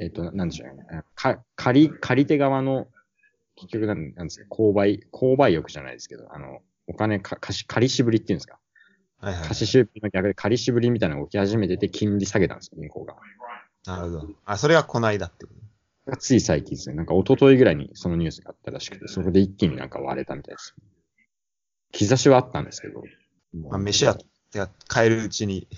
[0.00, 0.84] えっ、と、なんでしょうね。
[1.14, 2.88] か、借り、借り手側の、
[3.54, 8.58] 結局なんなんですか、購買、購買欲じゃないですけど、あの、お金か、貸し、借りしぶりっていうんですか。
[9.18, 9.48] はいはい。
[9.48, 13.14] 貸ししぶりの逆で借りしぶりみたいなのが起き始めてて、金利下げたんですよ、銀行が。
[13.86, 14.28] なるほど。
[14.44, 15.52] あ、それがこないだってこ
[16.10, 16.96] とつい最近ですね。
[16.96, 20.74] なんか一昨日ぐらいにそのニュースがあったらしくて、そこで一気になんか割れたみたいです。
[21.94, 23.02] 兆しはあったんですけど。
[23.52, 25.68] まあ、飯や、てか、買えるうちに。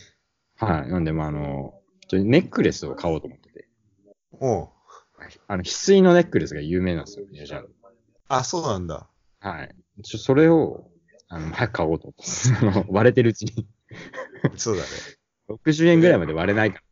[0.57, 0.89] はい。
[0.89, 1.75] なんで、まあ、あの、
[2.09, 3.69] ちょネックレスを買おうと思ってて。
[4.41, 4.69] おう
[5.49, 7.69] あの、翡翠のネックレスが有名なんですよ、ニジーランド
[8.29, 9.09] あ、そうなんだ。
[9.41, 9.75] はい。
[10.03, 10.91] ちょ、それを、
[11.29, 13.67] あの、早く買おうと思って割れてるうちに。
[14.57, 14.89] そうだね。
[15.49, 16.83] 60円ぐらいまで割れないか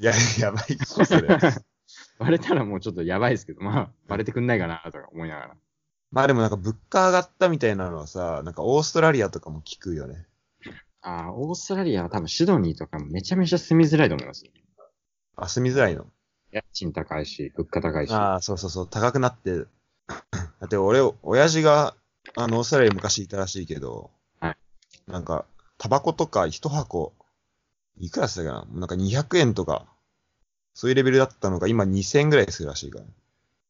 [0.00, 1.28] いや、やばいっしょ、それ。
[1.28, 1.38] ら。
[2.18, 5.56] 割れたらもうちょっとやばいですけど、まあ、割れてくんないかな、とか思いながら。
[6.10, 10.26] まあでもなんか物価上がったみたいなのはさ、なんかオーストラリアとかも聞くよね。
[11.02, 14.44] ああ、オーストラリアは多分シドニーとかもめちゃめちゃ住みづらいと思います。
[15.36, 16.06] あ、住みづらいの？
[16.50, 18.12] 家賃高いし、物価高いし。
[18.12, 19.66] ああ、そうそうそう、高くなって。
[20.08, 21.94] だって俺、親父が、
[22.36, 24.56] あの、オーストラリア昔いたらしいけど、はい。
[25.06, 25.44] なんか、
[25.76, 27.12] タバコとか一箱、
[27.98, 28.80] いくらしたかな？
[28.80, 29.86] なんか200円とか、
[30.74, 33.04] そういうレベルだったのが今2000円ぐらいするらしいから。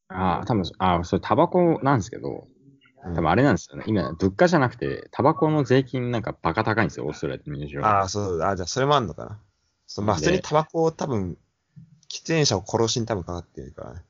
[0.09, 2.47] ああ、多分、ああ、それタバコなんですけど、
[3.03, 3.85] うん多分あれなんですよね。
[3.87, 7.97] 今、物価じゃなくて、タバコの税金なんかバカ高いんですよ、オーストラリアとニュージーランド。
[7.97, 9.39] ああ、そう、あじゃあそれもあんのかな。
[9.87, 11.37] そうまあ、で普通にタバコを多分、
[12.09, 14.01] 喫煙者を殺しに多分かかってるからね。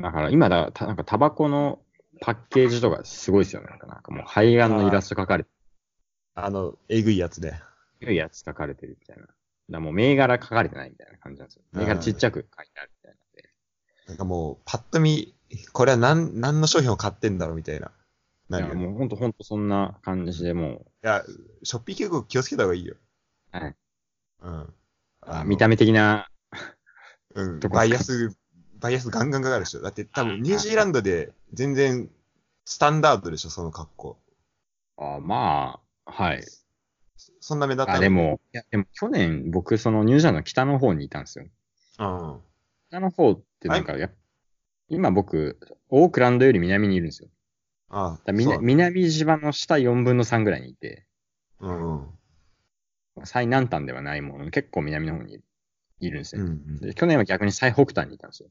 [0.00, 1.78] だから今だ、たなんかタバコの
[2.20, 3.68] パッケージとかすごいですよね。
[3.68, 5.50] なんかなんかもう肺がんのイラスト描かれて
[6.34, 7.54] あの、えぐいやつで。
[8.00, 9.22] るやつ描かれてるみたいな。
[9.22, 9.34] だか
[9.68, 11.62] らもう銘柄書かれてないみたいな感じなんですよ。
[11.72, 12.90] 銘柄ちっちゃく書いてある。
[14.06, 15.34] なんかもう、パッと見、
[15.72, 17.92] これは何、何の商品を買ってんだろうみたいな。
[18.48, 21.24] ないるや、よねもうほんとほんとそんな感じでもいや、
[21.62, 22.94] ショッピング結構気をつけた方がいいよ。
[23.52, 23.76] う、はい。
[24.42, 24.74] うん。
[25.22, 26.28] あ見た目的な、
[27.34, 27.60] うん。
[27.60, 28.36] バイアス、
[28.78, 29.82] バイアスガンガンかかるでしょ。
[29.82, 32.08] だって多分ニュージーランドで全然
[32.64, 34.18] スタンダードでしょ、その格好。
[34.98, 36.44] あまあ、はい。
[37.40, 38.08] そんな目立ったあ、で。
[38.08, 41.46] も、いや、でも去年僕そのニュージーランドの北の方にいたんですよ。
[41.98, 42.40] うん。
[42.88, 44.10] 北の方ってなんか、やっ
[44.88, 47.28] 今僕、オークランドより南にいるんですよ。
[47.88, 51.06] あだからみなそう南島の下4分の3ぐらいにいて、
[51.60, 53.24] うんうん。
[53.24, 55.40] 最南端ではないものの、結構南の方に
[56.00, 56.18] いる。
[56.18, 56.42] んですよ。
[56.42, 56.80] うんうん。
[56.80, 58.48] で去年は逆に最北端にいたんですよ。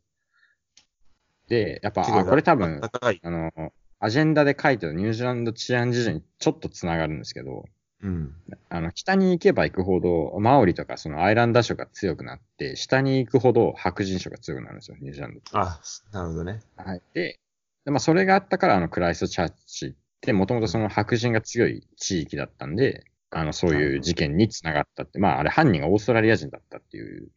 [1.47, 2.81] で、やっぱ、あこれ多分。
[2.81, 3.51] あの、
[3.99, 7.65] アジェンダで書いてるニュージーランド治安事情にちょっとつながるんですけど、
[8.01, 8.35] うん。
[8.69, 15.49] あの、北に行けば行くほど、マオリとかそのアイランダー諸が強くなって、下に行くほど白人諸が強くなるんですよ、ニュージーランドって。
[15.53, 15.79] あ、
[16.11, 16.61] なるほどね。
[16.75, 17.01] はい。
[17.13, 17.39] で、
[17.85, 27.29] でまあ、それがあったから、あの、クライストチャーチって、もともとその白人が強い地域だったんで、あの、そういう事件につながったって、まあ、あれ犯人がオーストラリア人だったっていう、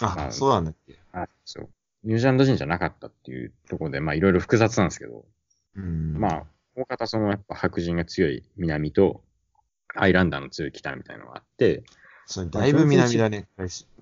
[0.00, 0.98] まあ、あそうなんだっけ。
[1.12, 1.68] あそう。
[2.02, 5.24] ニュージーランド人じゃなかったっていうところで、まあ、いろいろ複雑なんですけど、
[5.76, 6.14] うん。
[6.18, 9.22] まあ、大方そのやっぱ白人が強い南と、
[9.96, 11.82] アイランダーの強い北みたいなのがあって、
[12.26, 13.48] そうだいぶ南だね。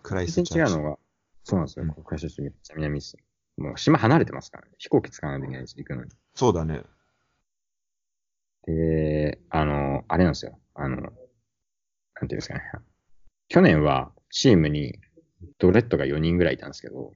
[0.03, 0.99] クライスチャー違うのが、
[1.45, 1.85] そうなんですよ。
[1.85, 3.17] うんクライストチャーチめっちゃ南です。
[3.57, 4.73] もう島離れてますからね。
[4.79, 6.11] 飛行機使わないといけないです、行くのに。
[6.35, 6.83] そうだね。
[8.67, 10.59] で、あの、あれなんですよ。
[10.75, 11.19] あの、なんてい
[12.23, 12.63] うんですかね。
[13.49, 14.99] 去年はチームに
[15.59, 17.13] ドレッドが4人ぐらいいたんですけど、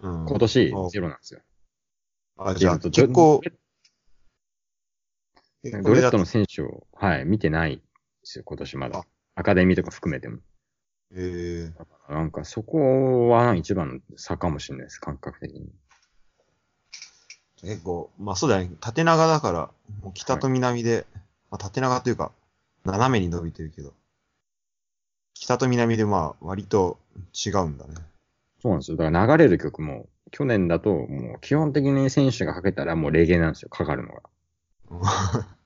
[0.00, 0.26] うん。
[0.26, 1.40] 今年あゼロなんですよ。
[2.36, 3.40] あ、じゃあ、結構
[5.64, 7.82] ドレッドの選手を、はい、見てないん
[8.22, 9.04] ですよ、今年まだあ。
[9.34, 10.38] アカデミーとか含めても。
[11.14, 15.70] ええなんかそこは一番の差かもしれないです、感覚的に。
[17.62, 18.70] 結構、まあそうだね。
[18.80, 19.70] 縦長だから、
[20.02, 21.06] もう北と南で、
[21.50, 22.32] まあ縦長というか、
[22.84, 23.92] 斜めに伸びてるけど、
[25.34, 26.98] 北と南でまあ割と
[27.32, 27.94] 違うんだね。
[28.60, 28.96] そうなんですよ。
[28.96, 34.22] だから流れる曲も、去年だともう基本的に選手がかけたらもうレゲエなんですよ、かかるのが。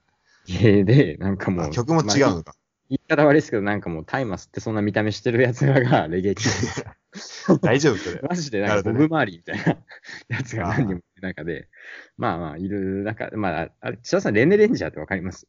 [0.48, 1.64] レゲエで、なんかもう。
[1.66, 2.54] あ曲も違うまあのか。
[2.88, 8.20] 言い方悪いですけど、なんかもうタイマスってそんな見た目してる奴らが レゲエ聴いて大丈夫それ。
[8.22, 9.84] マジでなんかボブ周りみたいな
[10.28, 11.68] やつが何人もいる中で、
[12.16, 15.48] まあまあいる中、まあ、あれ、千田さん、レネレンジャーってわかります？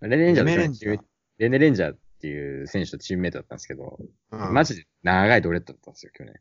[0.00, 1.00] レネレンジャーレネレンジャーー
[1.38, 3.98] レネレンジャーっていう選手とチームメイトだったんですけど、
[4.30, 4.54] うん。
[4.54, 6.34] マジで長いドレッドだったんですよ、去年。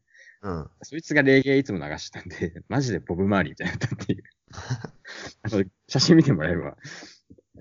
[0.44, 0.70] うん。
[0.84, 4.24] そいつがレゲエいつも流してたんで、マジでボブ周りみたいになったっていう。
[5.42, 6.78] あの写真見てもらえれば。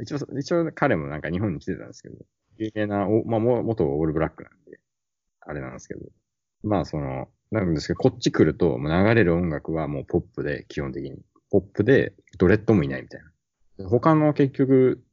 [0.01, 2.17] 一応、一応彼もなんか日本に来てたんですけど、
[2.59, 4.81] 有名な、おまあ、も元オールブラックなんで、
[5.41, 6.01] あれなんですけど。
[6.63, 11.19] まあ、その、なんですけど、こっち来ると、もう流れる音楽はもうポップで、基本的に。
[11.51, 13.21] ポップで、ドレッドもいないみたい
[13.79, 13.89] な。
[13.89, 15.05] 他の結局、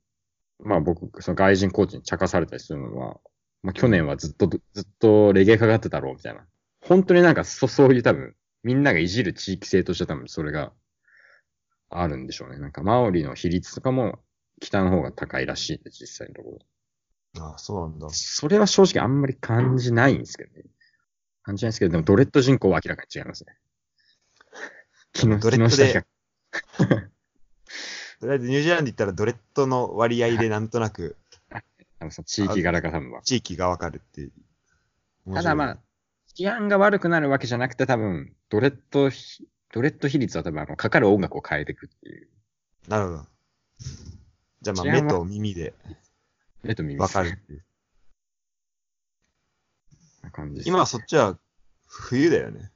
[0.60, 3.20] まあ僕、その外人コーチに茶化されたりするのは、
[3.64, 6.46] まあ去年はずっと、ずっとレゲエかかってたろうみたいな。
[6.82, 10.72] 本当になんかそ、そういう多分、みんながいじる地域性として多分それが
[11.90, 12.60] あるんでしょうね。
[12.60, 14.20] なんかマオリの比率とかも
[14.62, 16.60] 北の方が高いらしいんで、実際のとこ
[17.36, 17.46] ろ。
[17.54, 18.08] あ、そうなんだ。
[18.12, 20.64] それは正直あんまり感じないんですけどね。
[21.44, 23.58] 感じないですけど、でもドレッド人口は明らかに違いますね。
[25.14, 26.06] 昨日、ドレッ
[28.22, 31.18] とりあえずニュージーランド行ったらドレッドの割合でなんとなく
[32.02, 33.22] 多分その地域柄が多分は。
[33.22, 34.32] 地域がわかるっていう。
[35.36, 35.78] ただまあ、
[36.34, 42.28] 治安が悪くなるわけじゃなくて多分、ドレッドひ、ドレッド比率は多分あの、かかる音楽を変えていくっていう。
[42.88, 43.26] なるほど。
[44.62, 45.74] じゃあまあ目と耳で
[46.64, 47.64] 目と耳わかるっていう。
[50.24, 50.64] な感じ。
[50.66, 51.38] 今はそっちは
[51.88, 52.72] 冬だよね。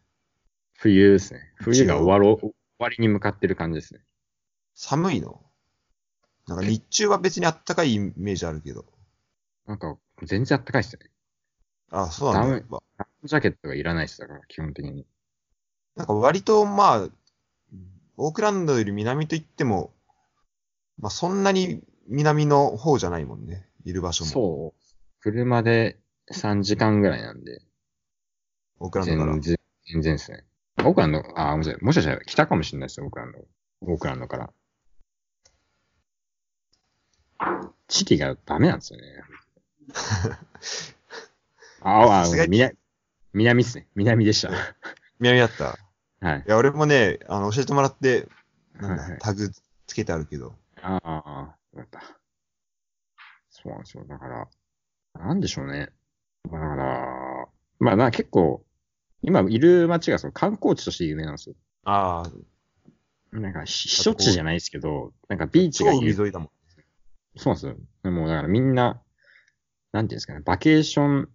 [0.74, 1.54] 冬ですね。
[1.56, 4.02] 冬が終わろう、終わりに向かってる感じですね。
[4.74, 5.42] 寒いの
[6.48, 8.86] なんか日中は別にあったかいイメージあるけど。
[9.66, 11.10] なんか、全然あったかいっすね。
[11.90, 12.48] あ、そうなんだ。
[12.48, 15.08] ダメやっぱランジャケットがいらないっすだから、基本的に。
[15.96, 17.10] なんか割とまあ、
[18.18, 19.94] オークランドより南と言っても、
[21.00, 23.68] まあそんなに南の方じゃないもんね。
[23.84, 24.32] いる場所も。
[24.32, 25.22] そう。
[25.22, 26.00] 車で
[26.32, 27.62] 3時間ぐらいなんで、
[28.80, 29.42] オークランドから全。
[29.42, 29.58] 然、
[29.94, 30.44] 全然ですね。
[30.80, 31.84] オークランド、あ、ごめんなさい。
[31.84, 33.46] もしかしたら北かもしれないですよ、オークランド。
[33.82, 34.50] オークランドから。
[37.88, 39.06] 地理がダメなんですよね。
[41.82, 42.76] あ、あ、南、
[43.34, 43.88] 南っすね。
[43.96, 44.52] 南でした。
[45.20, 45.78] 南だった。
[46.26, 46.40] はい。
[46.40, 48.28] いや、俺もね、あの、教えてもらって、
[48.74, 49.50] なんだはいはいタグ
[49.88, 50.56] つけてあるけど。
[50.88, 52.20] ああ、よかった。
[53.50, 54.06] そうなんですよ。
[54.06, 54.48] だから、
[55.16, 55.90] なんでしょうね。
[56.50, 57.48] まあだから、
[57.80, 58.64] まあな、結構、
[59.24, 61.56] 今いる街がその観光地として有名なんですよ。
[61.86, 66.50] ああ、なんか、避暑地じゃないですけど、なんかビーチが有沿いだもん。
[67.38, 67.76] そうなんですよ。
[68.04, 69.02] でもうだからみんな、
[69.92, 71.30] なんていうんですかね、バケーション、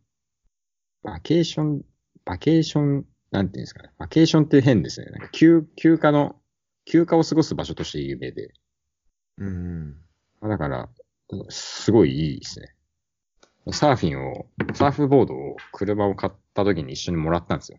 [1.03, 1.85] バケーション、
[2.25, 5.07] バケーション、なんていうんですかね、バケーションって変ですね。
[5.07, 6.37] なんか休、休暇の、
[6.85, 8.53] 休暇を過ごす場所として有名で。
[9.41, 9.97] うん
[10.43, 10.89] だから、
[11.49, 12.75] すごいいいですね。
[13.73, 17.79] サーフィンを、サーフボードを車を買った時に一緒にもらったんですよ。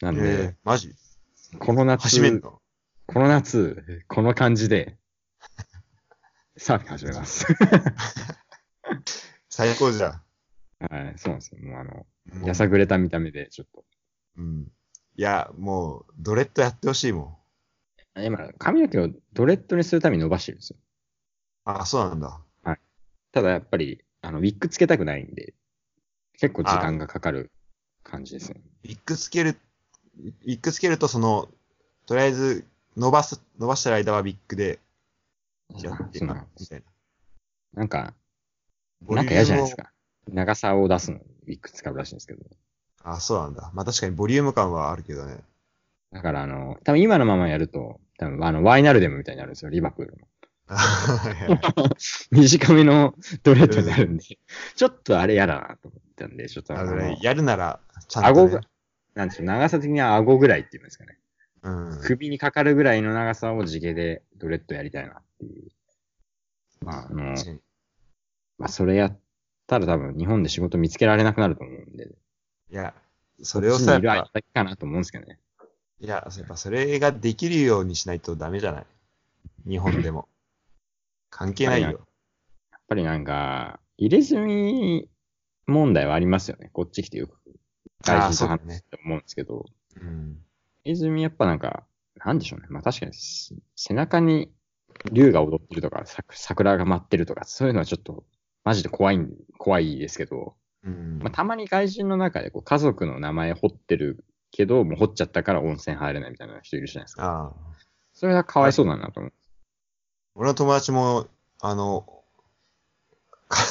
[0.00, 0.94] なんで、ええマジ？
[1.58, 2.60] この夏、始めんの？
[3.06, 4.96] この夏、この感じで、
[6.56, 7.46] サーフィン始めます。
[9.50, 10.22] 最高じゃん。
[10.92, 11.60] はい、そうなんですよ。
[11.62, 12.06] もうあの、
[12.46, 13.84] やさぐれた見た目で、ちょっと。
[14.36, 14.72] うん。
[15.16, 17.36] いや、もう、ドレッドやってほしいもん。
[18.24, 20.76] 今、髪の毛をドレッドにするために伸ばしてるんですよ。
[21.64, 22.40] あ、そうなんだ。
[23.32, 25.54] ただやっぱり、あの、ウィッグつけたくないんで、
[26.38, 27.50] 結構時間がかかる
[28.02, 28.60] 感じですね。
[28.84, 29.56] ウィッグつける、
[30.18, 31.48] ウィッグつけると、その、
[32.06, 32.64] とりあえず、
[32.96, 34.80] 伸ばす、伸ばしてる間はウィッグで
[35.80, 36.84] やってなんみたいな。
[37.74, 38.14] なんか、
[39.08, 39.92] なんか嫌じゃないですか。
[40.28, 42.40] 長さを出すのにウィッグ使うらしいんですけど。
[43.04, 43.70] あ、そうなんだ。
[43.74, 45.38] まあ確かにボリューム感はあるけどね。
[46.12, 50.28] だからあの、多分今のままやると、多分あの、ワイナルデムみたいになるんですよ、リバプールの。
[52.30, 54.24] 短めのドレッドになるんで、
[54.76, 56.84] ちょっとあれ嫌だなと思ったんで、ちょっとあ
[57.22, 58.60] やるなら、ちゃんと、ね顎が、、
[59.14, 61.18] なんでしょう、長さ的には顎ぐらいっていうんですかね。
[61.62, 62.00] うん。
[62.02, 65.70] 首にかかるぐらいの長さを地毛でドレッドやりたいなっていう。
[66.82, 67.34] まあ、あの、
[68.58, 69.18] まあ、それやっ
[69.66, 72.10] たら多分日本で仕事見つけられなくなると思うんで、
[72.70, 72.92] いや、
[73.42, 75.38] それをさ、やっぱ、かなと思うんですけどね。
[76.00, 78.86] いや、やっぱそれができるようにしないとダメじゃない？
[79.68, 80.28] 日本でも。
[81.28, 81.88] 関係ないよ。
[82.72, 85.08] やっぱりなんか、入れ墨
[85.66, 86.70] 問題はありますよね。
[86.72, 87.38] こっち来てよく
[88.06, 89.66] あー外人と話そうだねして思うんですけど、
[90.00, 90.38] うん。
[90.84, 91.84] 入れ墨やっぱなんか、
[92.16, 92.66] なんでしょうね。
[92.70, 94.50] まあ確かにす背中に
[95.12, 98.24] 竜が踊ってるとか、さ桜が舞ってるとか、そういうのはちょっと
[98.64, 101.18] マジで怖いん、怖いですけど、うん。
[101.22, 107.24] まあ、たまに外人の中でこう家族の名前掘ってるけど、もう掘っちゃったから温泉入れないみたいな人いるじゃないですか。
[107.24, 107.52] ああ。
[108.12, 109.32] それはかわいそうだなと思う。
[110.34, 111.26] 俺の友達も、
[111.60, 112.22] あの、
[113.48, 113.62] か、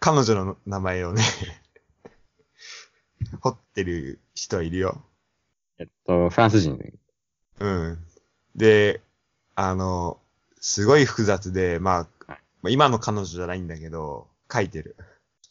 [0.00, 1.22] 彼女の名前をね、
[3.42, 5.02] 掘ってる人はいるよ。
[5.78, 6.78] えっと、フランス人。
[7.60, 7.98] うん。
[8.54, 9.00] で、
[9.54, 10.18] あの、
[10.60, 12.34] すごい複雑で、まあ、はいま
[12.68, 14.96] あ今の彼女じゃないんだけど、書いてる。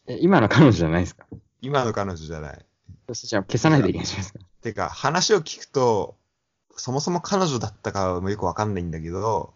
[0.08, 1.26] え、今の彼女じゃないですか？
[1.62, 2.66] 今の彼女じゃない。
[3.08, 4.40] そしてじゃあ消さないといけないじゃないですか？
[4.68, 6.18] てか、話を聞くと、
[6.76, 9.54] そもそも彼女だったかもよくわかんないんだけど、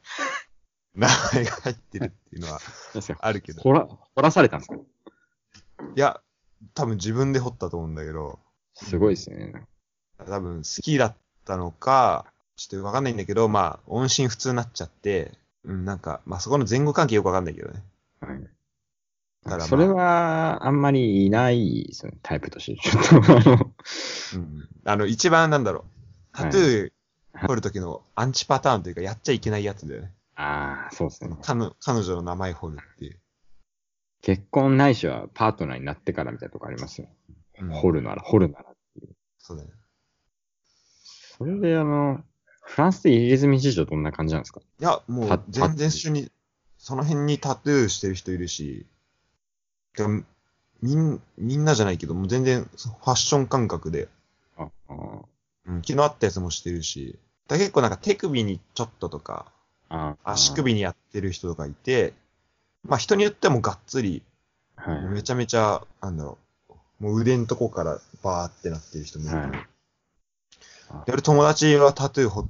[0.95, 2.59] 名前が入ってるっていうのは
[3.19, 3.61] あるけど。
[3.61, 6.21] 掘ら、掘らされたんですかいや、
[6.73, 8.39] 多分自分で掘ったと思うんだけど、
[8.73, 9.67] すごいですね。
[10.17, 17.83] 多分好きだったのか、ちょっとわかんないんだけど、まあ、音信不通になっちゃって、うん、なんか、まあそこの前後関係よくわかんないけどね。
[19.43, 22.81] まあそれは、あんまりいないですよね、タイプとして。
[22.89, 23.73] ちょっと、あの、
[24.35, 24.69] うん。
[24.85, 26.37] あの、一番なんだろう。
[26.37, 30.13] タトゥー掘るときのアンチパターンというか、やっちゃいけないやつだよね。
[30.35, 31.35] ああ、そうですね。
[31.41, 33.19] 彼女彼女の名前掘るっていう。
[34.21, 37.07] 結婚ないしはパートナーになってからみたいなとこありますよ。
[37.59, 38.65] うん掘るなら、掘るなら。
[39.39, 39.75] そうだよね。
[41.37, 42.23] それで、あの、
[42.63, 44.61] フランスで入れ墨事情どんな感じなんですか？
[44.79, 46.31] いや、もパう全然一緒に、
[46.77, 48.85] その辺にタトゥーしてる人いるし、
[49.95, 50.23] でも
[50.81, 54.09] みん、みんなじゃないけど、もう全然ファッション感覚で、
[54.57, 54.93] ああ
[55.67, 59.51] うん、昨日あったやつもしてるし、だ結構なんか手首にちょっととか、
[60.23, 62.13] 足首にやってる人とかいて、
[62.83, 64.23] まあ人によってはもうがっつり、
[64.75, 65.01] はい。
[65.09, 66.37] めちゃめちゃ、なんだろ
[66.99, 69.37] う、もう腕のとこからバーってなってる人もいる。
[69.37, 69.67] はい
[71.05, 72.47] で俺友達はタトゥー彫っ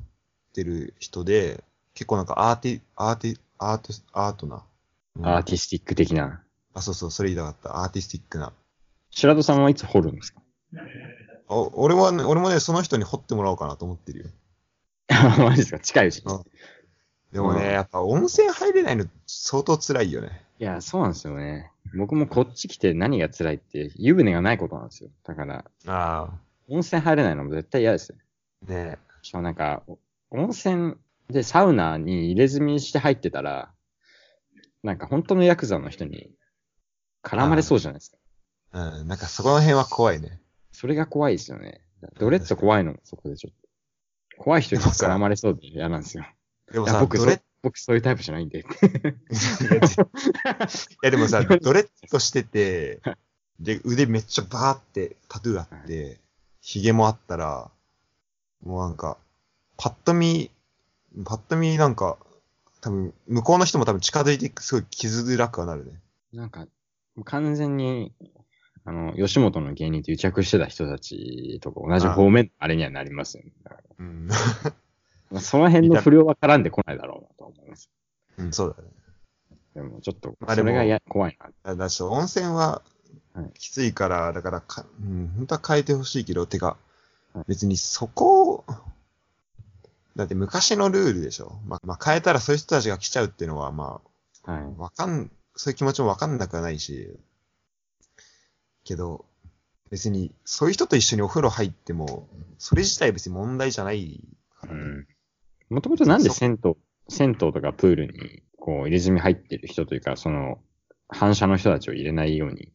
[0.53, 4.63] てる人で、結構なんかアーティ、アーティ、アート、アートな。
[5.19, 6.41] うんアーティスティック的な。
[6.73, 7.83] あ、そうそう、それ言いたかった。
[7.83, 8.53] アーティスティックな。
[9.09, 10.41] 白戸さんはいつ掘るんですか？
[11.49, 14.25] お俺はね、俺もね、その人に彫ってもらおうかなと思ってるよ。
[15.37, 15.79] マジですか？
[15.79, 16.41] 近いうちにあ。
[17.33, 20.43] でもね、うんやっぱ温泉入れないの相当辛いよね。
[20.59, 21.71] いや、そうなんですよね。
[21.97, 25.09] 僕もこっち来て何が辛いって、湯船がないことなんですよ。
[25.23, 26.29] だから、あ
[26.69, 28.15] 温泉入れないのも絶対嫌ですよ。
[28.67, 28.71] あ。
[28.71, 29.97] ねしかもなんか、お
[30.29, 30.95] 温泉
[31.29, 33.71] でサウナに入れ墨して入ってたら、
[34.83, 36.31] なんか本当のヤクザの人に
[37.23, 38.17] 絡まれそうじゃないですか。
[38.73, 40.39] うん、なんかそこの辺は怖いね。
[40.71, 41.81] それが怖いですよね。
[42.19, 44.41] ドレッド怖いのもそこでちょっと。
[44.41, 46.25] 怖い人に絡まれそうで嫌なんですよ。
[46.71, 48.59] でもさ、いや僕そドレッ、僕そういうタイプじゃないんで。
[48.59, 48.63] い
[51.03, 53.01] やでもさ、 ドレッドしてて、
[53.59, 56.19] で、腕めっちゃバーってタトゥーあって、
[56.61, 57.69] 髭もあったら、
[58.63, 59.17] もうなんか、
[59.77, 60.49] パッと見、
[61.25, 62.17] パッと見なんか、
[62.81, 65.99] 多分、向こうの人も多分近づいてすごい気づらくはなるね。
[66.33, 66.67] なんか、
[67.25, 68.13] 完全に、
[68.85, 73.51] あの、吉本の芸人と癒着してた人たちとか同じ方面、あれにはなりますよね。
[73.99, 74.27] うん。
[75.31, 77.89] ら その辺の不良は絡んでこないだろうなと思います。
[78.37, 78.89] うん、そうだね。
[79.75, 81.49] でもちょっと、それがや怖いな。
[81.63, 82.81] だだし、温泉は
[83.33, 86.77] はいきついから、だからか、うん、本当は変えてほしいけど、てか
[87.33, 88.65] はい、別にそこを、
[90.15, 91.59] だって昔のルールでしょ。
[91.65, 94.01] まあ、まあ、変えたらそういう人たちが来ちゃうっていうのは、ま
[94.43, 94.73] はいあ、。
[94.77, 97.19] わかん、そういう気持ちもわかんなくはないし、
[98.83, 99.25] けど、
[99.89, 104.21] 別に、そういう人と一緒にお風呂入っても、それ自体別に問題じゃない
[104.59, 104.79] からね。
[104.81, 105.07] うん。
[105.69, 106.75] もともとなんで銭湯、
[107.09, 110.59] 銭湯とかプールに、こう、入れ墨入ってる人というか、その、
[111.09, 112.71] 反射の人たちを入れないように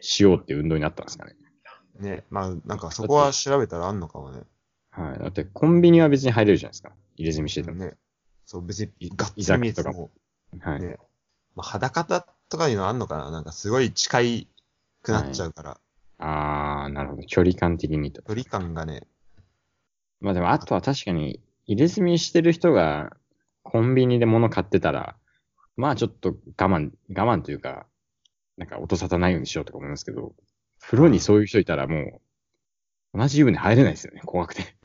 [0.00, 1.36] しようって運動になったんですかね。
[2.00, 4.42] ね、まあ、なんかそこは調べたらあんのかもね。
[4.90, 5.18] はい。
[5.18, 6.92] だって、コンビニは別に入れるじゃないですか。
[7.16, 7.76] 入れ墨してても。
[7.76, 7.94] ね。
[8.44, 10.10] そう、別にい、がっ居つり見えて酒とかも、
[10.60, 10.80] はい。
[10.80, 10.96] ね。
[11.56, 13.30] まあ、裸だとかいうのあんのかな？
[13.30, 14.48] なんかすごい近い
[15.02, 15.80] くなっちゃうから、
[16.18, 17.22] あー、なるほど。
[17.22, 18.22] 距離感的にと。
[18.22, 19.06] 距離感がね、
[20.20, 23.16] まあでも、あとは確かに、入れ墨してる人が、
[23.62, 25.16] コンビニで物買ってたら、
[25.76, 27.86] まあちょっと我慢、我慢というか、
[28.56, 30.34] なんか音沙汰ないようにしようとか思いますけど、
[30.80, 32.20] 風呂にそういう人いたらも
[33.14, 34.76] う、同じ湯船入れないですよね、怖くて。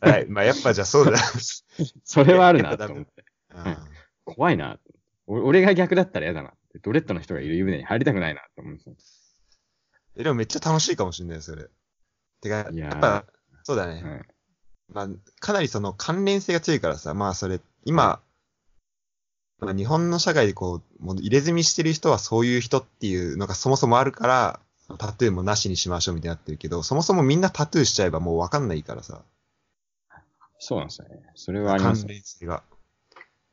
[0.00, 0.26] はい。
[0.26, 1.18] まあ、やっぱじゃあそうだ。
[2.04, 3.24] それはあるなと思って。
[3.54, 3.76] うん
[4.30, 4.78] 怖いな。
[5.28, 6.54] お俺が逆だったら嫌だな。
[6.82, 8.96] ドレッドの人がいる湯船に入りたくないなと思うんですよ。
[10.16, 11.68] え、でもめっちゃ楽しいかもしれない、それ。
[12.40, 13.24] てか、いやっぱ、
[13.62, 14.02] そうだね。
[14.02, 14.20] はい
[14.90, 15.08] まあ、
[15.40, 18.20] かなりその関連性が強いからさ、まあそれ、今、
[19.60, 24.60] まあ、日本の社会でこう、もう入れ墨してる人はそういう人っていうのがそもそもあるから、
[24.98, 29.22] タトゥーもなしにしましょうみたいになってるけど、そもそもみんなタトゥーしちゃえばもうわかんないからさ、
[30.58, 31.20] そうなんですよね。
[31.34, 32.08] それはあります関。
[32.08, 32.62] 連性が。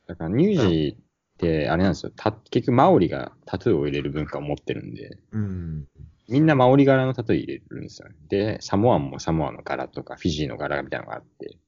[0.08, 0.96] だから、乳児
[1.36, 2.12] って、あれなんですよ。
[2.16, 5.86] た結局、マオリがタトゥーを入れる文化を持ってるんで、うん。
[6.28, 8.16] みんなマオリ柄のタトゥー入れるんですよね。
[8.28, 11.58] で、サモアンもサモアの柄とか、フィジーの柄みたいなのがあって、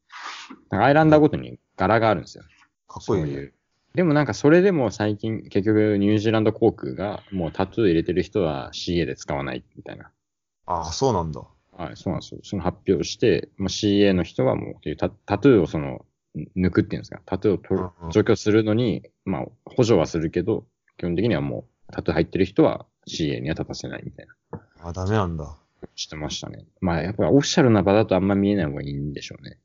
[0.71, 2.45] なんかアイランダーごとに柄があるんですよ。
[2.89, 3.31] かっこいいね。
[3.31, 3.55] う。
[3.95, 10.11] でもなんかそれでも最近、結局ニュージーランド航空がもうタトゥー入れてる人は CA で使わないみたいな。
[10.67, 11.43] ああ、そうなんだ。
[11.73, 12.41] はい、そうなんですよ。
[12.43, 16.05] その発表して、もう CA の人はもうタタトゥーをその、
[16.57, 20.67] 抜くっていうんですか、タトゥーを取る除去するのに、まあ、補助はするけど、
[20.97, 24.61] 基本的にはもう、タトゥー入ってる人は CA には立たせないみたいな。
[24.83, 25.57] あ、ダメなんだ。
[25.95, 26.65] してましたね。
[26.81, 29.59] まあ、やっぱりオフィシャルな場だとあんま見えない方がいいんでしょうね。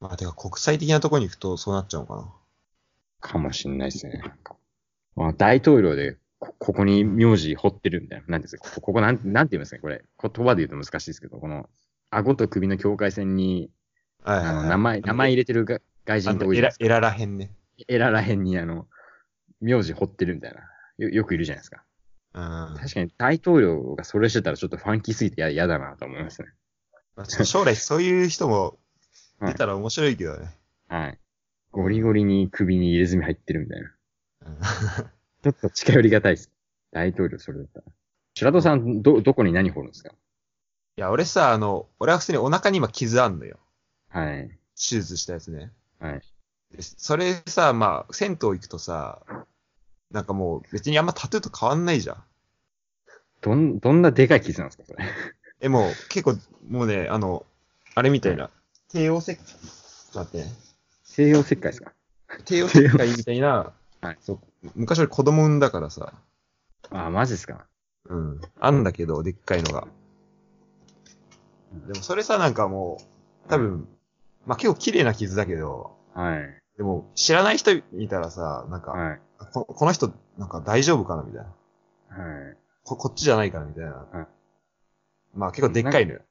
[0.00, 2.32] まあ、てか国際的なところに行くとそうなっちゃうのかな。
[3.20, 4.22] かもしんないですね。
[5.16, 8.24] まあ、大統領でこ、ここに名字彫ってるみたいな。
[8.28, 8.80] なんですか？
[8.80, 9.80] ここ、なん、なんて言いますかね？
[9.82, 10.02] これ。
[10.22, 11.68] 言葉で言うと難しいですけど、この、
[12.10, 13.70] 顎と首の境界線に、
[14.24, 15.78] はいはいはいあの、名前、名前入れてるが
[16.10, 16.84] 外人あって多いじゃないです、か。
[16.84, 17.52] のエラらへんね。
[17.88, 18.88] エラらへんにあの、
[19.60, 20.60] 名字彫ってるみたいな。
[20.98, 21.84] よ、よくいるじゃないですか。
[22.34, 22.76] うん。
[22.78, 26.48] 確かに大統領がそれしてたらちょっとファンキーすぎてや嫌だなと思いますね。
[27.16, 28.78] まあちょっと将来そういう人も
[29.40, 30.48] 出たら面白いけどね。
[30.88, 31.18] はい。
[31.70, 33.94] ゴリゴリに首に入れ墨入ってるみたいな。
[34.46, 34.58] うん
[35.42, 36.50] ちょっと近寄りがたいです。
[36.92, 37.86] 大統領それだったら。
[38.34, 40.10] 白戸さん、ど、どこに何掘るんですか？
[40.10, 40.14] い
[41.00, 43.58] や、俺さ、あの、俺は普通にお腹に今傷あんのよ。
[44.10, 44.48] はい。
[44.76, 45.72] 手術したやつね。
[46.00, 46.20] はい。
[46.76, 49.20] でそれさ、まあ、銭湯行くとさ、
[50.10, 52.24] なんかもう別にあんまタトゥーと変わんないじゃん。
[53.42, 55.04] どん、どんなでかい傷なんですかそれ？
[55.60, 56.36] え、もう結構、
[56.68, 57.46] もうね、あの、
[57.94, 58.50] あれみたいな、
[58.88, 59.54] 帝王切開、
[60.24, 60.52] 待ってね。
[61.04, 61.92] 西洋石灰ですか？
[62.44, 63.72] 帝王切開みたいな、
[64.02, 64.40] はいそう
[64.74, 66.12] 昔俺子供産んだからさ、
[66.90, 67.66] ああ、マジですか？
[68.06, 68.40] うん。
[68.58, 69.86] あんだけど、でっかいのが。
[71.86, 72.98] でもそれさ、なんかも
[73.46, 73.88] う、多分、
[74.46, 76.62] まあ結構綺麗な傷だけど、はい。
[76.76, 79.20] でも知らない人見たらさ、なんか、はい。
[79.52, 82.24] ここの人、なんか大丈夫かなみたいな。
[82.24, 82.56] はい。
[82.84, 83.90] ここっちじゃないかなみたいな。
[83.90, 84.26] はい
[85.32, 86.22] まあ結構でっかいのよ。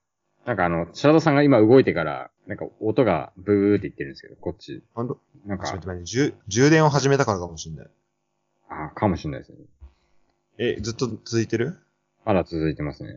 [0.46, 4.84] なんかあの、白戸さんが今動いてから、なんか音がブーって言ってるんですけど、こっち。
[4.94, 7.88] ほんとなんかちょっと、待って充充電を始めたからかもしんない。
[8.68, 9.58] あかもしれないですね。
[10.58, 11.78] え、ずっと続いてる？
[12.26, 13.14] まだ続いてますね。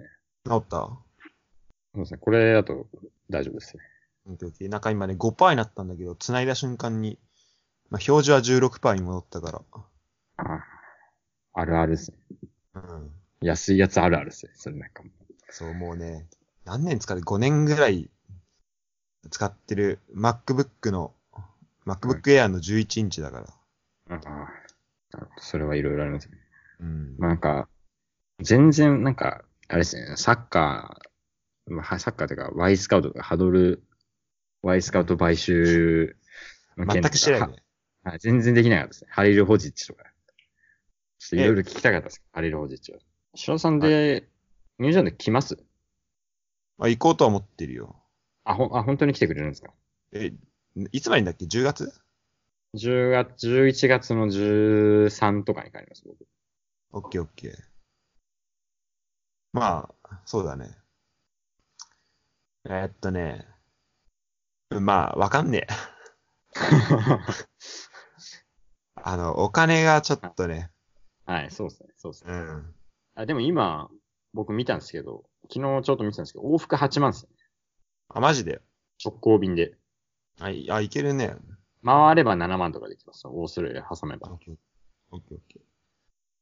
[0.46, 0.76] 治った？
[0.76, 1.00] そ
[1.94, 2.18] うですね。
[2.20, 2.86] これだと
[3.28, 3.82] 大丈夫ですね。
[4.26, 7.18] オッケーオッケーなんか今ね、5%になったんだけど、繋いだ瞬間に、
[7.90, 9.62] まあ表示は16%に戻ったから。
[10.36, 10.64] ああ。
[11.54, 12.16] あるあるですね。
[12.74, 13.10] うん。
[13.40, 14.52] 安いやつあるあるですね。
[14.54, 15.10] それなんかも。
[15.50, 16.26] そう、もうね、
[16.64, 18.08] 何年使って、5年ぐらい
[19.30, 21.12] 使ってる MacBook の、
[21.86, 24.16] MacBook Air の11インチだから。
[24.16, 24.18] ああ。
[25.12, 26.38] なるほどそれはいろいろありますね。
[26.80, 27.16] うん。
[27.18, 27.68] まあなんか、
[28.40, 33.82] 全然なんか、あれですね、サッカー、まあ、サッカーというか、ワイスカウトとか、ハドル、
[34.62, 36.16] ワイスカウト買収
[36.76, 37.62] の件とか全く知らないね。
[38.04, 39.10] ははい全然できなかったですね。
[39.12, 40.04] ハリル・ホジッチとか。
[41.18, 42.22] ちょっといろいろ聞きたかったです。
[42.32, 42.98] ハリル・ホジッチは。
[43.34, 44.28] 白さんで、
[44.78, 45.56] ニュージーランド来ます？
[46.78, 47.96] あ、行こうとは思ってるよ。
[48.44, 49.72] あ、ほん、あ、本当に来てくれるんですか？
[50.12, 50.32] え、
[50.90, 51.92] いつまでにだっけ ?10 月
[52.74, 56.26] ?10 月、11月の13とかに帰ります、僕。
[56.92, 57.52] オッケーオッケー。
[59.52, 60.70] まあ、そうだね。
[62.64, 63.46] えーっとね。
[64.80, 65.74] まあ、わかんねえ。
[68.94, 70.70] あの、お金がちょっとね。
[71.26, 72.32] はい、そうですね、そうですね。
[72.32, 72.74] うん。
[73.14, 73.90] あ、でも今、
[74.32, 77.30] 僕見たんですけど、昨日ちょっと見てたんですけど、往復8万ですね。
[78.08, 78.60] あ、マジで？
[79.04, 79.76] 直行便で。
[80.40, 81.36] あ、いあいけるね。
[81.84, 83.32] 回れば7万とかできますよ。
[83.34, 84.30] オーストラリア挟めば。
[84.30, 84.56] オッケー
[85.10, 85.62] オッケー。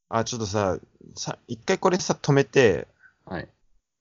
[0.09, 0.77] あ、ちょっとさ、
[1.15, 2.87] さ、一回これさ、止めて、
[3.25, 3.49] はい。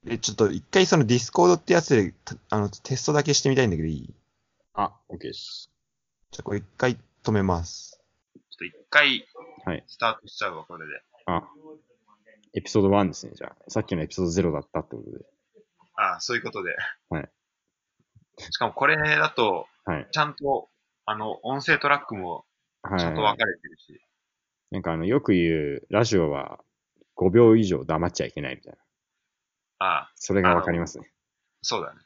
[0.05, 4.15] で、ちょっと一回その Discord ってやつで、たあの、テストだけしてみたいんだけどいい？
[4.83, 5.71] あ、OK です。
[6.31, 8.01] じゃあこれ一回止めます。
[8.33, 9.27] ちょっと一回、
[9.67, 9.85] はい。
[9.87, 10.93] スタートしちゃうわ、これで。
[11.27, 11.43] あ、
[12.55, 13.33] エピソード1ですね。
[13.35, 15.25] じゃあ、さっきのエピソード0だったってことで。
[15.97, 16.75] ああ、そういうことで。
[17.11, 17.31] はい。
[18.39, 20.09] しかもこれだと、はい。
[20.11, 20.71] ちゃんと、
[21.05, 22.47] あの、音声トラックも
[22.83, 23.01] はい。
[23.01, 24.01] ちゃんと分かれてるし。
[24.71, 26.61] なんかあの、よく言う、ラジオは
[27.17, 28.79] 5秒以上黙っちゃいけないみたいな。
[29.87, 31.11] ああ、それがわかりますね。
[31.63, 32.01] そうだね。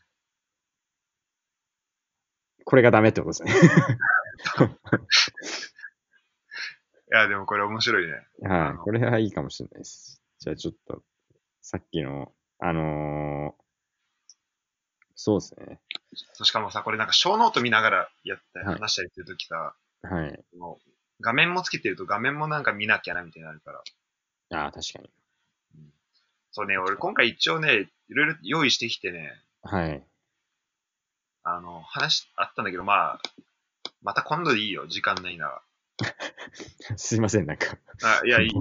[2.64, 3.70] これがダメってことですね。
[7.12, 8.26] いや、でもこれ面白いね。
[8.48, 8.76] はい。
[8.78, 10.22] これはいいかもしれないです。
[10.38, 11.02] じゃあちょっと、
[11.60, 13.64] さっきの、あのー
[15.16, 15.80] そうですね。
[16.42, 20.44] しかもさ、これなんか小ノート見ながらやってはい話したりするときさ、はい。
[21.20, 23.72] 画面もつけてると画面もなんか見なきゃなみたいになるか
[24.50, 24.58] ら。
[24.58, 25.10] ああ、確かに。
[26.50, 30.06] そうね、俺今回一応ね、いろいろ用意してきてね、はい。
[31.44, 33.20] あの、話あったんだけど、まあ、
[34.02, 35.62] また今度でいいよ、時間ないなら。
[36.96, 37.78] すいません、なんか。
[38.02, 38.54] あいや、いい、違う。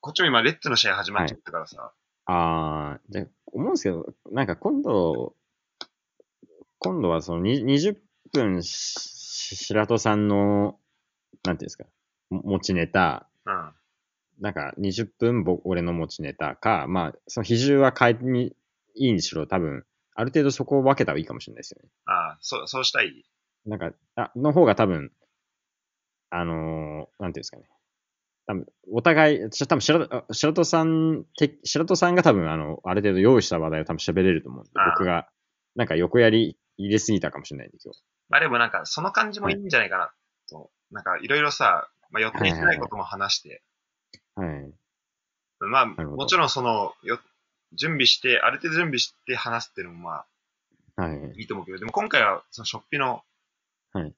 [0.00, 1.92] こっちも今、レッツの試合始まっちゃったからさ。
[2.26, 5.34] ああ、じゃあ、思うんですけど、なんか今度、
[6.78, 7.96] 今度はそのに20
[8.32, 10.78] 分し、白戸さんの、
[11.44, 11.84] なんていうんですか、
[12.28, 13.72] も持ちネタ、うん。
[14.40, 18.54] なんか20分僕俺の持ちネタか、まあ、その比重は変えてみ、
[18.94, 19.84] いいにしろ、多分、
[20.18, 21.88] ある程度そこを分けた方がいいかもしれないですよね。
[22.06, 23.24] ああ、そう、そうしたい。
[23.66, 25.12] なんか、あ、の方が多分、
[26.30, 27.68] あのーなんていうんですかね。
[28.48, 35.28] 多分、お互い、し多分白白戸さん、て白戸さんが多分、あの、ある程度用意した話題を多分喋れると思うんで、ああ僕が、
[35.76, 38.02] なんか横やり入れすぎたかもしれないんで、今日。
[38.28, 40.10] まあでもなんか、その感じもいいんじゃないかな、
[40.50, 40.72] と。
[40.90, 43.62] なんか、いろいろさ、まあ、予定してないことも話して。
[44.34, 44.74] はい。
[45.60, 47.20] まあ、るほどもちろんその、よ、
[47.72, 50.24] 準備して、ある程度準備して話すっていうのもま
[50.96, 51.40] あ、はい。
[51.40, 53.22] いいと思うけど、でも今回は、その、ショッピの、
[53.92, 54.14] はい。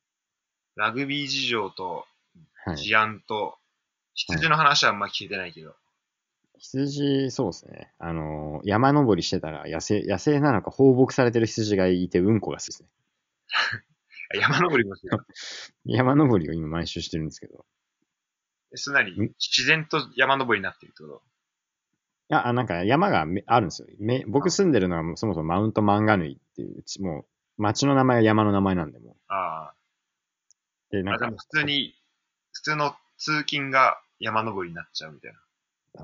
[0.77, 2.07] ラグビー事情と、
[2.65, 2.79] はい。
[2.79, 3.59] 治安と、
[4.15, 5.75] 羊の話はあんま聞いてないけど。
[6.59, 7.93] 羊、そうですね。
[7.99, 12.89] あのー山登りしてたら、野生、野生なのか放牧されてる羊がいて、うんこが好きですね。
[14.35, 15.19] あ 山登りもする。
[15.85, 17.65] 山登りを今毎週してるんですけど。
[18.73, 21.23] えすなりん、自然と山登りになってるってこと？
[22.31, 23.89] いや、あなんか山がめあるんですよ。
[23.99, 27.23] め僕住んでるのはそもそもマウントマンガヌイっていう、ちも
[27.59, 29.75] う町の名前が山の名前なんで、もああ。
[30.93, 31.95] あ、なんかでも、普通に、
[32.53, 35.39] 普通の通勤が山登りになっちゃうみたいな。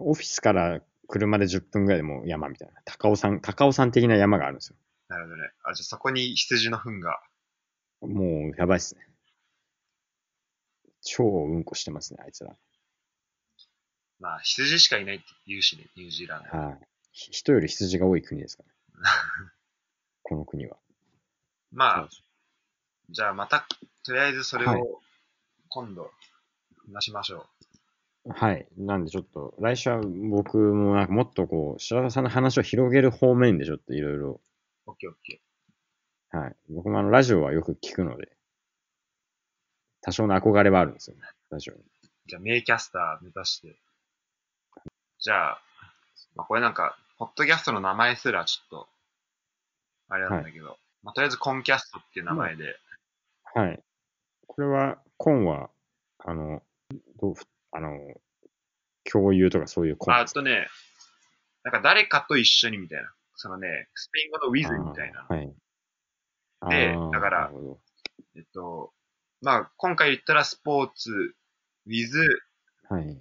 [0.00, 2.74] オフィスから車で10分ぐらいでもう山みたいな。
[2.84, 4.76] 高尾山、高尾山的な山があるんですよ。
[5.08, 5.42] なるほどね。
[5.64, 7.20] あ、じゃあそこに羊の糞が。
[8.00, 9.06] もう、やばいっすね。
[11.02, 12.56] 超うんこしてますね、あいつら。
[14.18, 16.58] まあ、羊しかいないって言うしね、ニュージーランド。
[16.58, 16.78] はい。
[17.12, 18.74] ひ人より羊が多い国ですから、ね。
[20.22, 20.76] この国は。
[21.72, 22.08] まあ、
[23.10, 23.66] じゃあまた、
[24.04, 25.00] とりあえずそれはいを、
[25.68, 26.10] 今度、
[26.92, 27.46] 話しましょ
[28.28, 28.66] はい。
[28.76, 34.40] なんでちょっと、来週は僕もなんかもっとこう、白田さんの話を広げる方面でちょっといろいろ、
[34.86, 34.90] う。
[34.90, 35.40] オッケーオッケ
[36.30, 36.56] はい。
[36.68, 38.36] 僕もあの、ラジオはよく聞くので、
[40.00, 41.80] 多少の憧れはあるんですよね、ラジオに。
[41.80, 41.84] ー。
[42.26, 43.76] じゃあ、名キャスター目指して。
[45.18, 45.62] じゃあ、
[46.34, 48.88] まあ、これなんか、ポッドキャストの名前すらちょっと、
[50.08, 52.76] あれなんだけど、まあ、とりあえずコンキャストっていう名前で、
[53.54, 53.80] はい。
[54.46, 55.70] これは、コンは、
[56.18, 56.62] あの、
[57.20, 57.34] どう
[57.72, 57.98] あの、
[59.04, 60.66] 共有とかそういうコンああとね、
[61.62, 63.12] なんか誰かと一緒にみたいな。
[63.36, 65.26] そのね、スペイン語の with みたいな。
[65.28, 65.52] はい。
[66.70, 67.50] でだから
[68.34, 68.92] えっと、
[69.42, 71.34] まあ、今回言ったらスポーツ
[71.86, 72.08] with、
[72.88, 73.18] はい。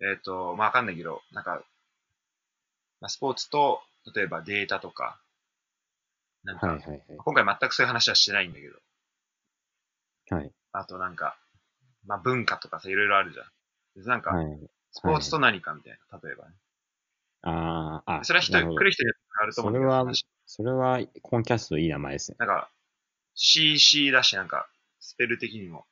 [0.00, 1.62] えっと、まあわかんないけど、なんか、
[3.00, 3.80] まあ、スポーツと、
[4.14, 5.20] 例えばデータとか、
[6.44, 7.02] なんか、はいはいはい。
[7.16, 8.76] 今回全くそういう話はしてないんだけど、
[10.30, 10.52] はい。
[10.72, 11.36] あとなんか、
[12.06, 13.46] まあ文化とかさ、いろいろあるじゃん。
[14.02, 14.46] でなんか、はい。
[14.92, 16.54] スポーツと何かみたいな、例えばね。
[17.42, 22.36] ああ、あ、それは人、来る人によって変わると思うそれは話それは、コンキャストいい名前ですね。
[22.38, 22.70] なんか、
[23.34, 24.68] CC だし、なんか、
[25.00, 25.86] スペル的にも。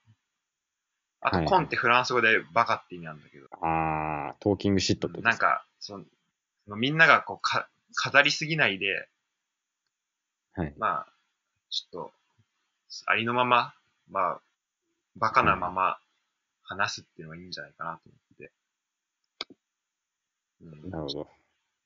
[1.27, 5.99] あと、はいコンってフランス語でバカって意味なんだけど、ああ、トーキングシットってなんか、そ
[6.69, 9.09] の、みんながこうか、飾りすぎないで、
[10.53, 10.75] はい。
[10.77, 11.13] まあ、
[11.71, 12.13] ちょっと、
[13.07, 13.75] ありのまま、
[14.11, 14.41] まあ、
[15.17, 15.99] バカなまま
[16.63, 18.53] 話すっていうのがいいんじゃないかなと思って。
[20.63, 21.29] うんなるほど。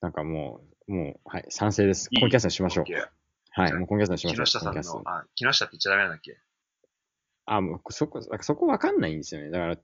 [0.01, 2.09] なんかもう、もう、はい、賛成です。
[2.11, 2.21] いい？
[2.21, 2.85] コンキャストにしましょう
[3.51, 4.45] はい、もうコンキャストにしましょう。
[4.47, 6.39] 木下さんの、あ、木下って言っちゃダメなんだっけ？
[7.51, 9.51] あ、もうそこ、そこわかんないんですよね。
[9.51, 9.79] だから、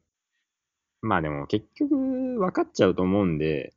[1.01, 3.75] まあでも結局分かっちゃうと思うんで、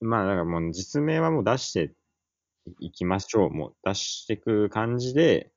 [0.00, 1.94] まあだからもう実名はもう出して
[2.80, 3.50] いきましょう。
[3.50, 5.52] もう出していく感じで、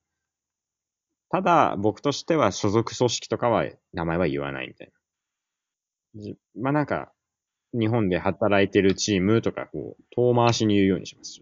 [1.30, 4.92] ただ僕としては所属組織とかは名前は言わないみたい
[6.14, 6.22] な。
[6.22, 7.12] じまあなんか、
[7.72, 11.40] 日本で働いてるチームとか、こう、遠回しに言うようにします。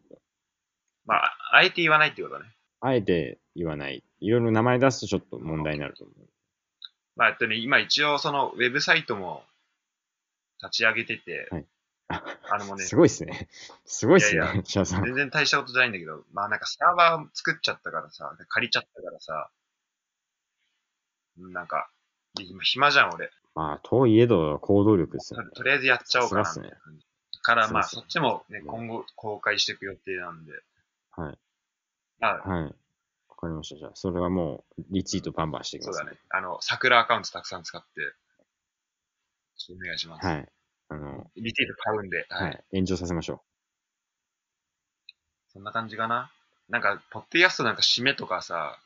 [1.04, 2.46] まあ、あえて言わないってことね。
[2.80, 4.02] あえて言わない。
[4.22, 6.16] いろいろ名前出すとちょっと問題になると思う。
[7.16, 9.42] まあ、えっとね、今一応そのウェブサイトも
[10.62, 11.66] 立ち上げてて、はい
[12.08, 13.48] あのもうね、 すごいっすね。
[13.86, 15.04] すごいっすいやいね、シャさん。
[15.04, 19.50] 全然大したことじゃないんだけど、まあなんかサーバー作っちゃったからさ、で借りちゃったからさ、
[21.36, 21.90] なんか、
[22.34, 23.30] で今暇じゃん俺。
[23.54, 25.50] まあ、といえど行動力ですよね。
[25.50, 27.06] ととりあえずやっちゃおうかなな感じ。
[27.42, 30.52] からまあそっちもね、今後公開していく予定なんで。
[31.10, 31.38] はい。
[32.20, 32.74] あ、はい。
[33.42, 33.76] わかりました。
[33.76, 36.18] じゃあ、それはもう、リツイートバンバンしていきます、そうだね。。
[36.30, 37.88] あの、桜アカウントたくさん使って、
[39.58, 40.26] ちょっとお願いします。
[40.26, 40.48] はい。
[40.88, 42.50] あの、リツイート買うんで、はい。
[42.50, 42.64] はい。
[42.72, 43.42] 炎上させましょ
[45.52, 46.30] そんな感じかな？
[46.68, 48.78] なんか、ポッドキャストなんか締めとかさ、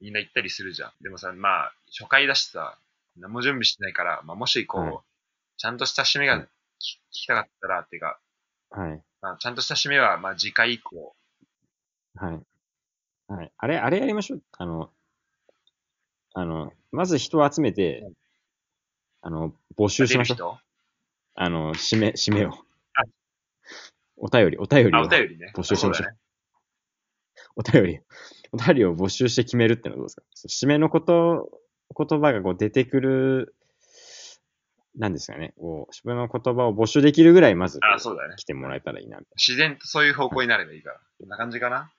[0.00, 0.92] みんな言ったりするじゃん。
[1.00, 2.76] でもさ、まあ、初回だしさ、
[3.16, 4.98] 何も準備してないから、まあ、もしこう、はい
[5.56, 6.46] ちゃんとした締めが聞聞
[7.12, 8.18] きたかったら、っていうか、
[8.76, 8.80] う。
[8.80, 9.02] はい。
[9.22, 11.14] まあ、ちゃんとした締めは、まあ、次回以降、
[12.16, 12.42] はい。
[13.28, 13.52] はい。
[13.56, 14.42] あれ、あれやりましょう。
[14.58, 14.90] あの、
[16.34, 18.14] あの、まず人を集めてうん、
[19.22, 20.36] あの、募集しましょう。
[20.36, 20.58] 人？
[21.36, 22.56] あの、締め、締めをあ。
[24.16, 25.52] お便り、お便りあ、をお、便りね。
[25.54, 26.16] 募集しましょう。
[27.56, 28.00] お便り、
[28.52, 30.22] お便りを募集して決めるってのはどうですか？
[30.48, 31.50] 締めのこと、
[31.96, 33.54] 言葉がこう出てくる、
[34.96, 35.54] なんですかね。
[35.56, 38.34] こう、締めの言葉を募集できるぐらい、まずあ、そうだね。
[38.36, 39.18] 来てもらえたらいいな。
[39.36, 41.00] 自然とそういう方向になればいいから。
[41.18, 41.92] こんな感じかな？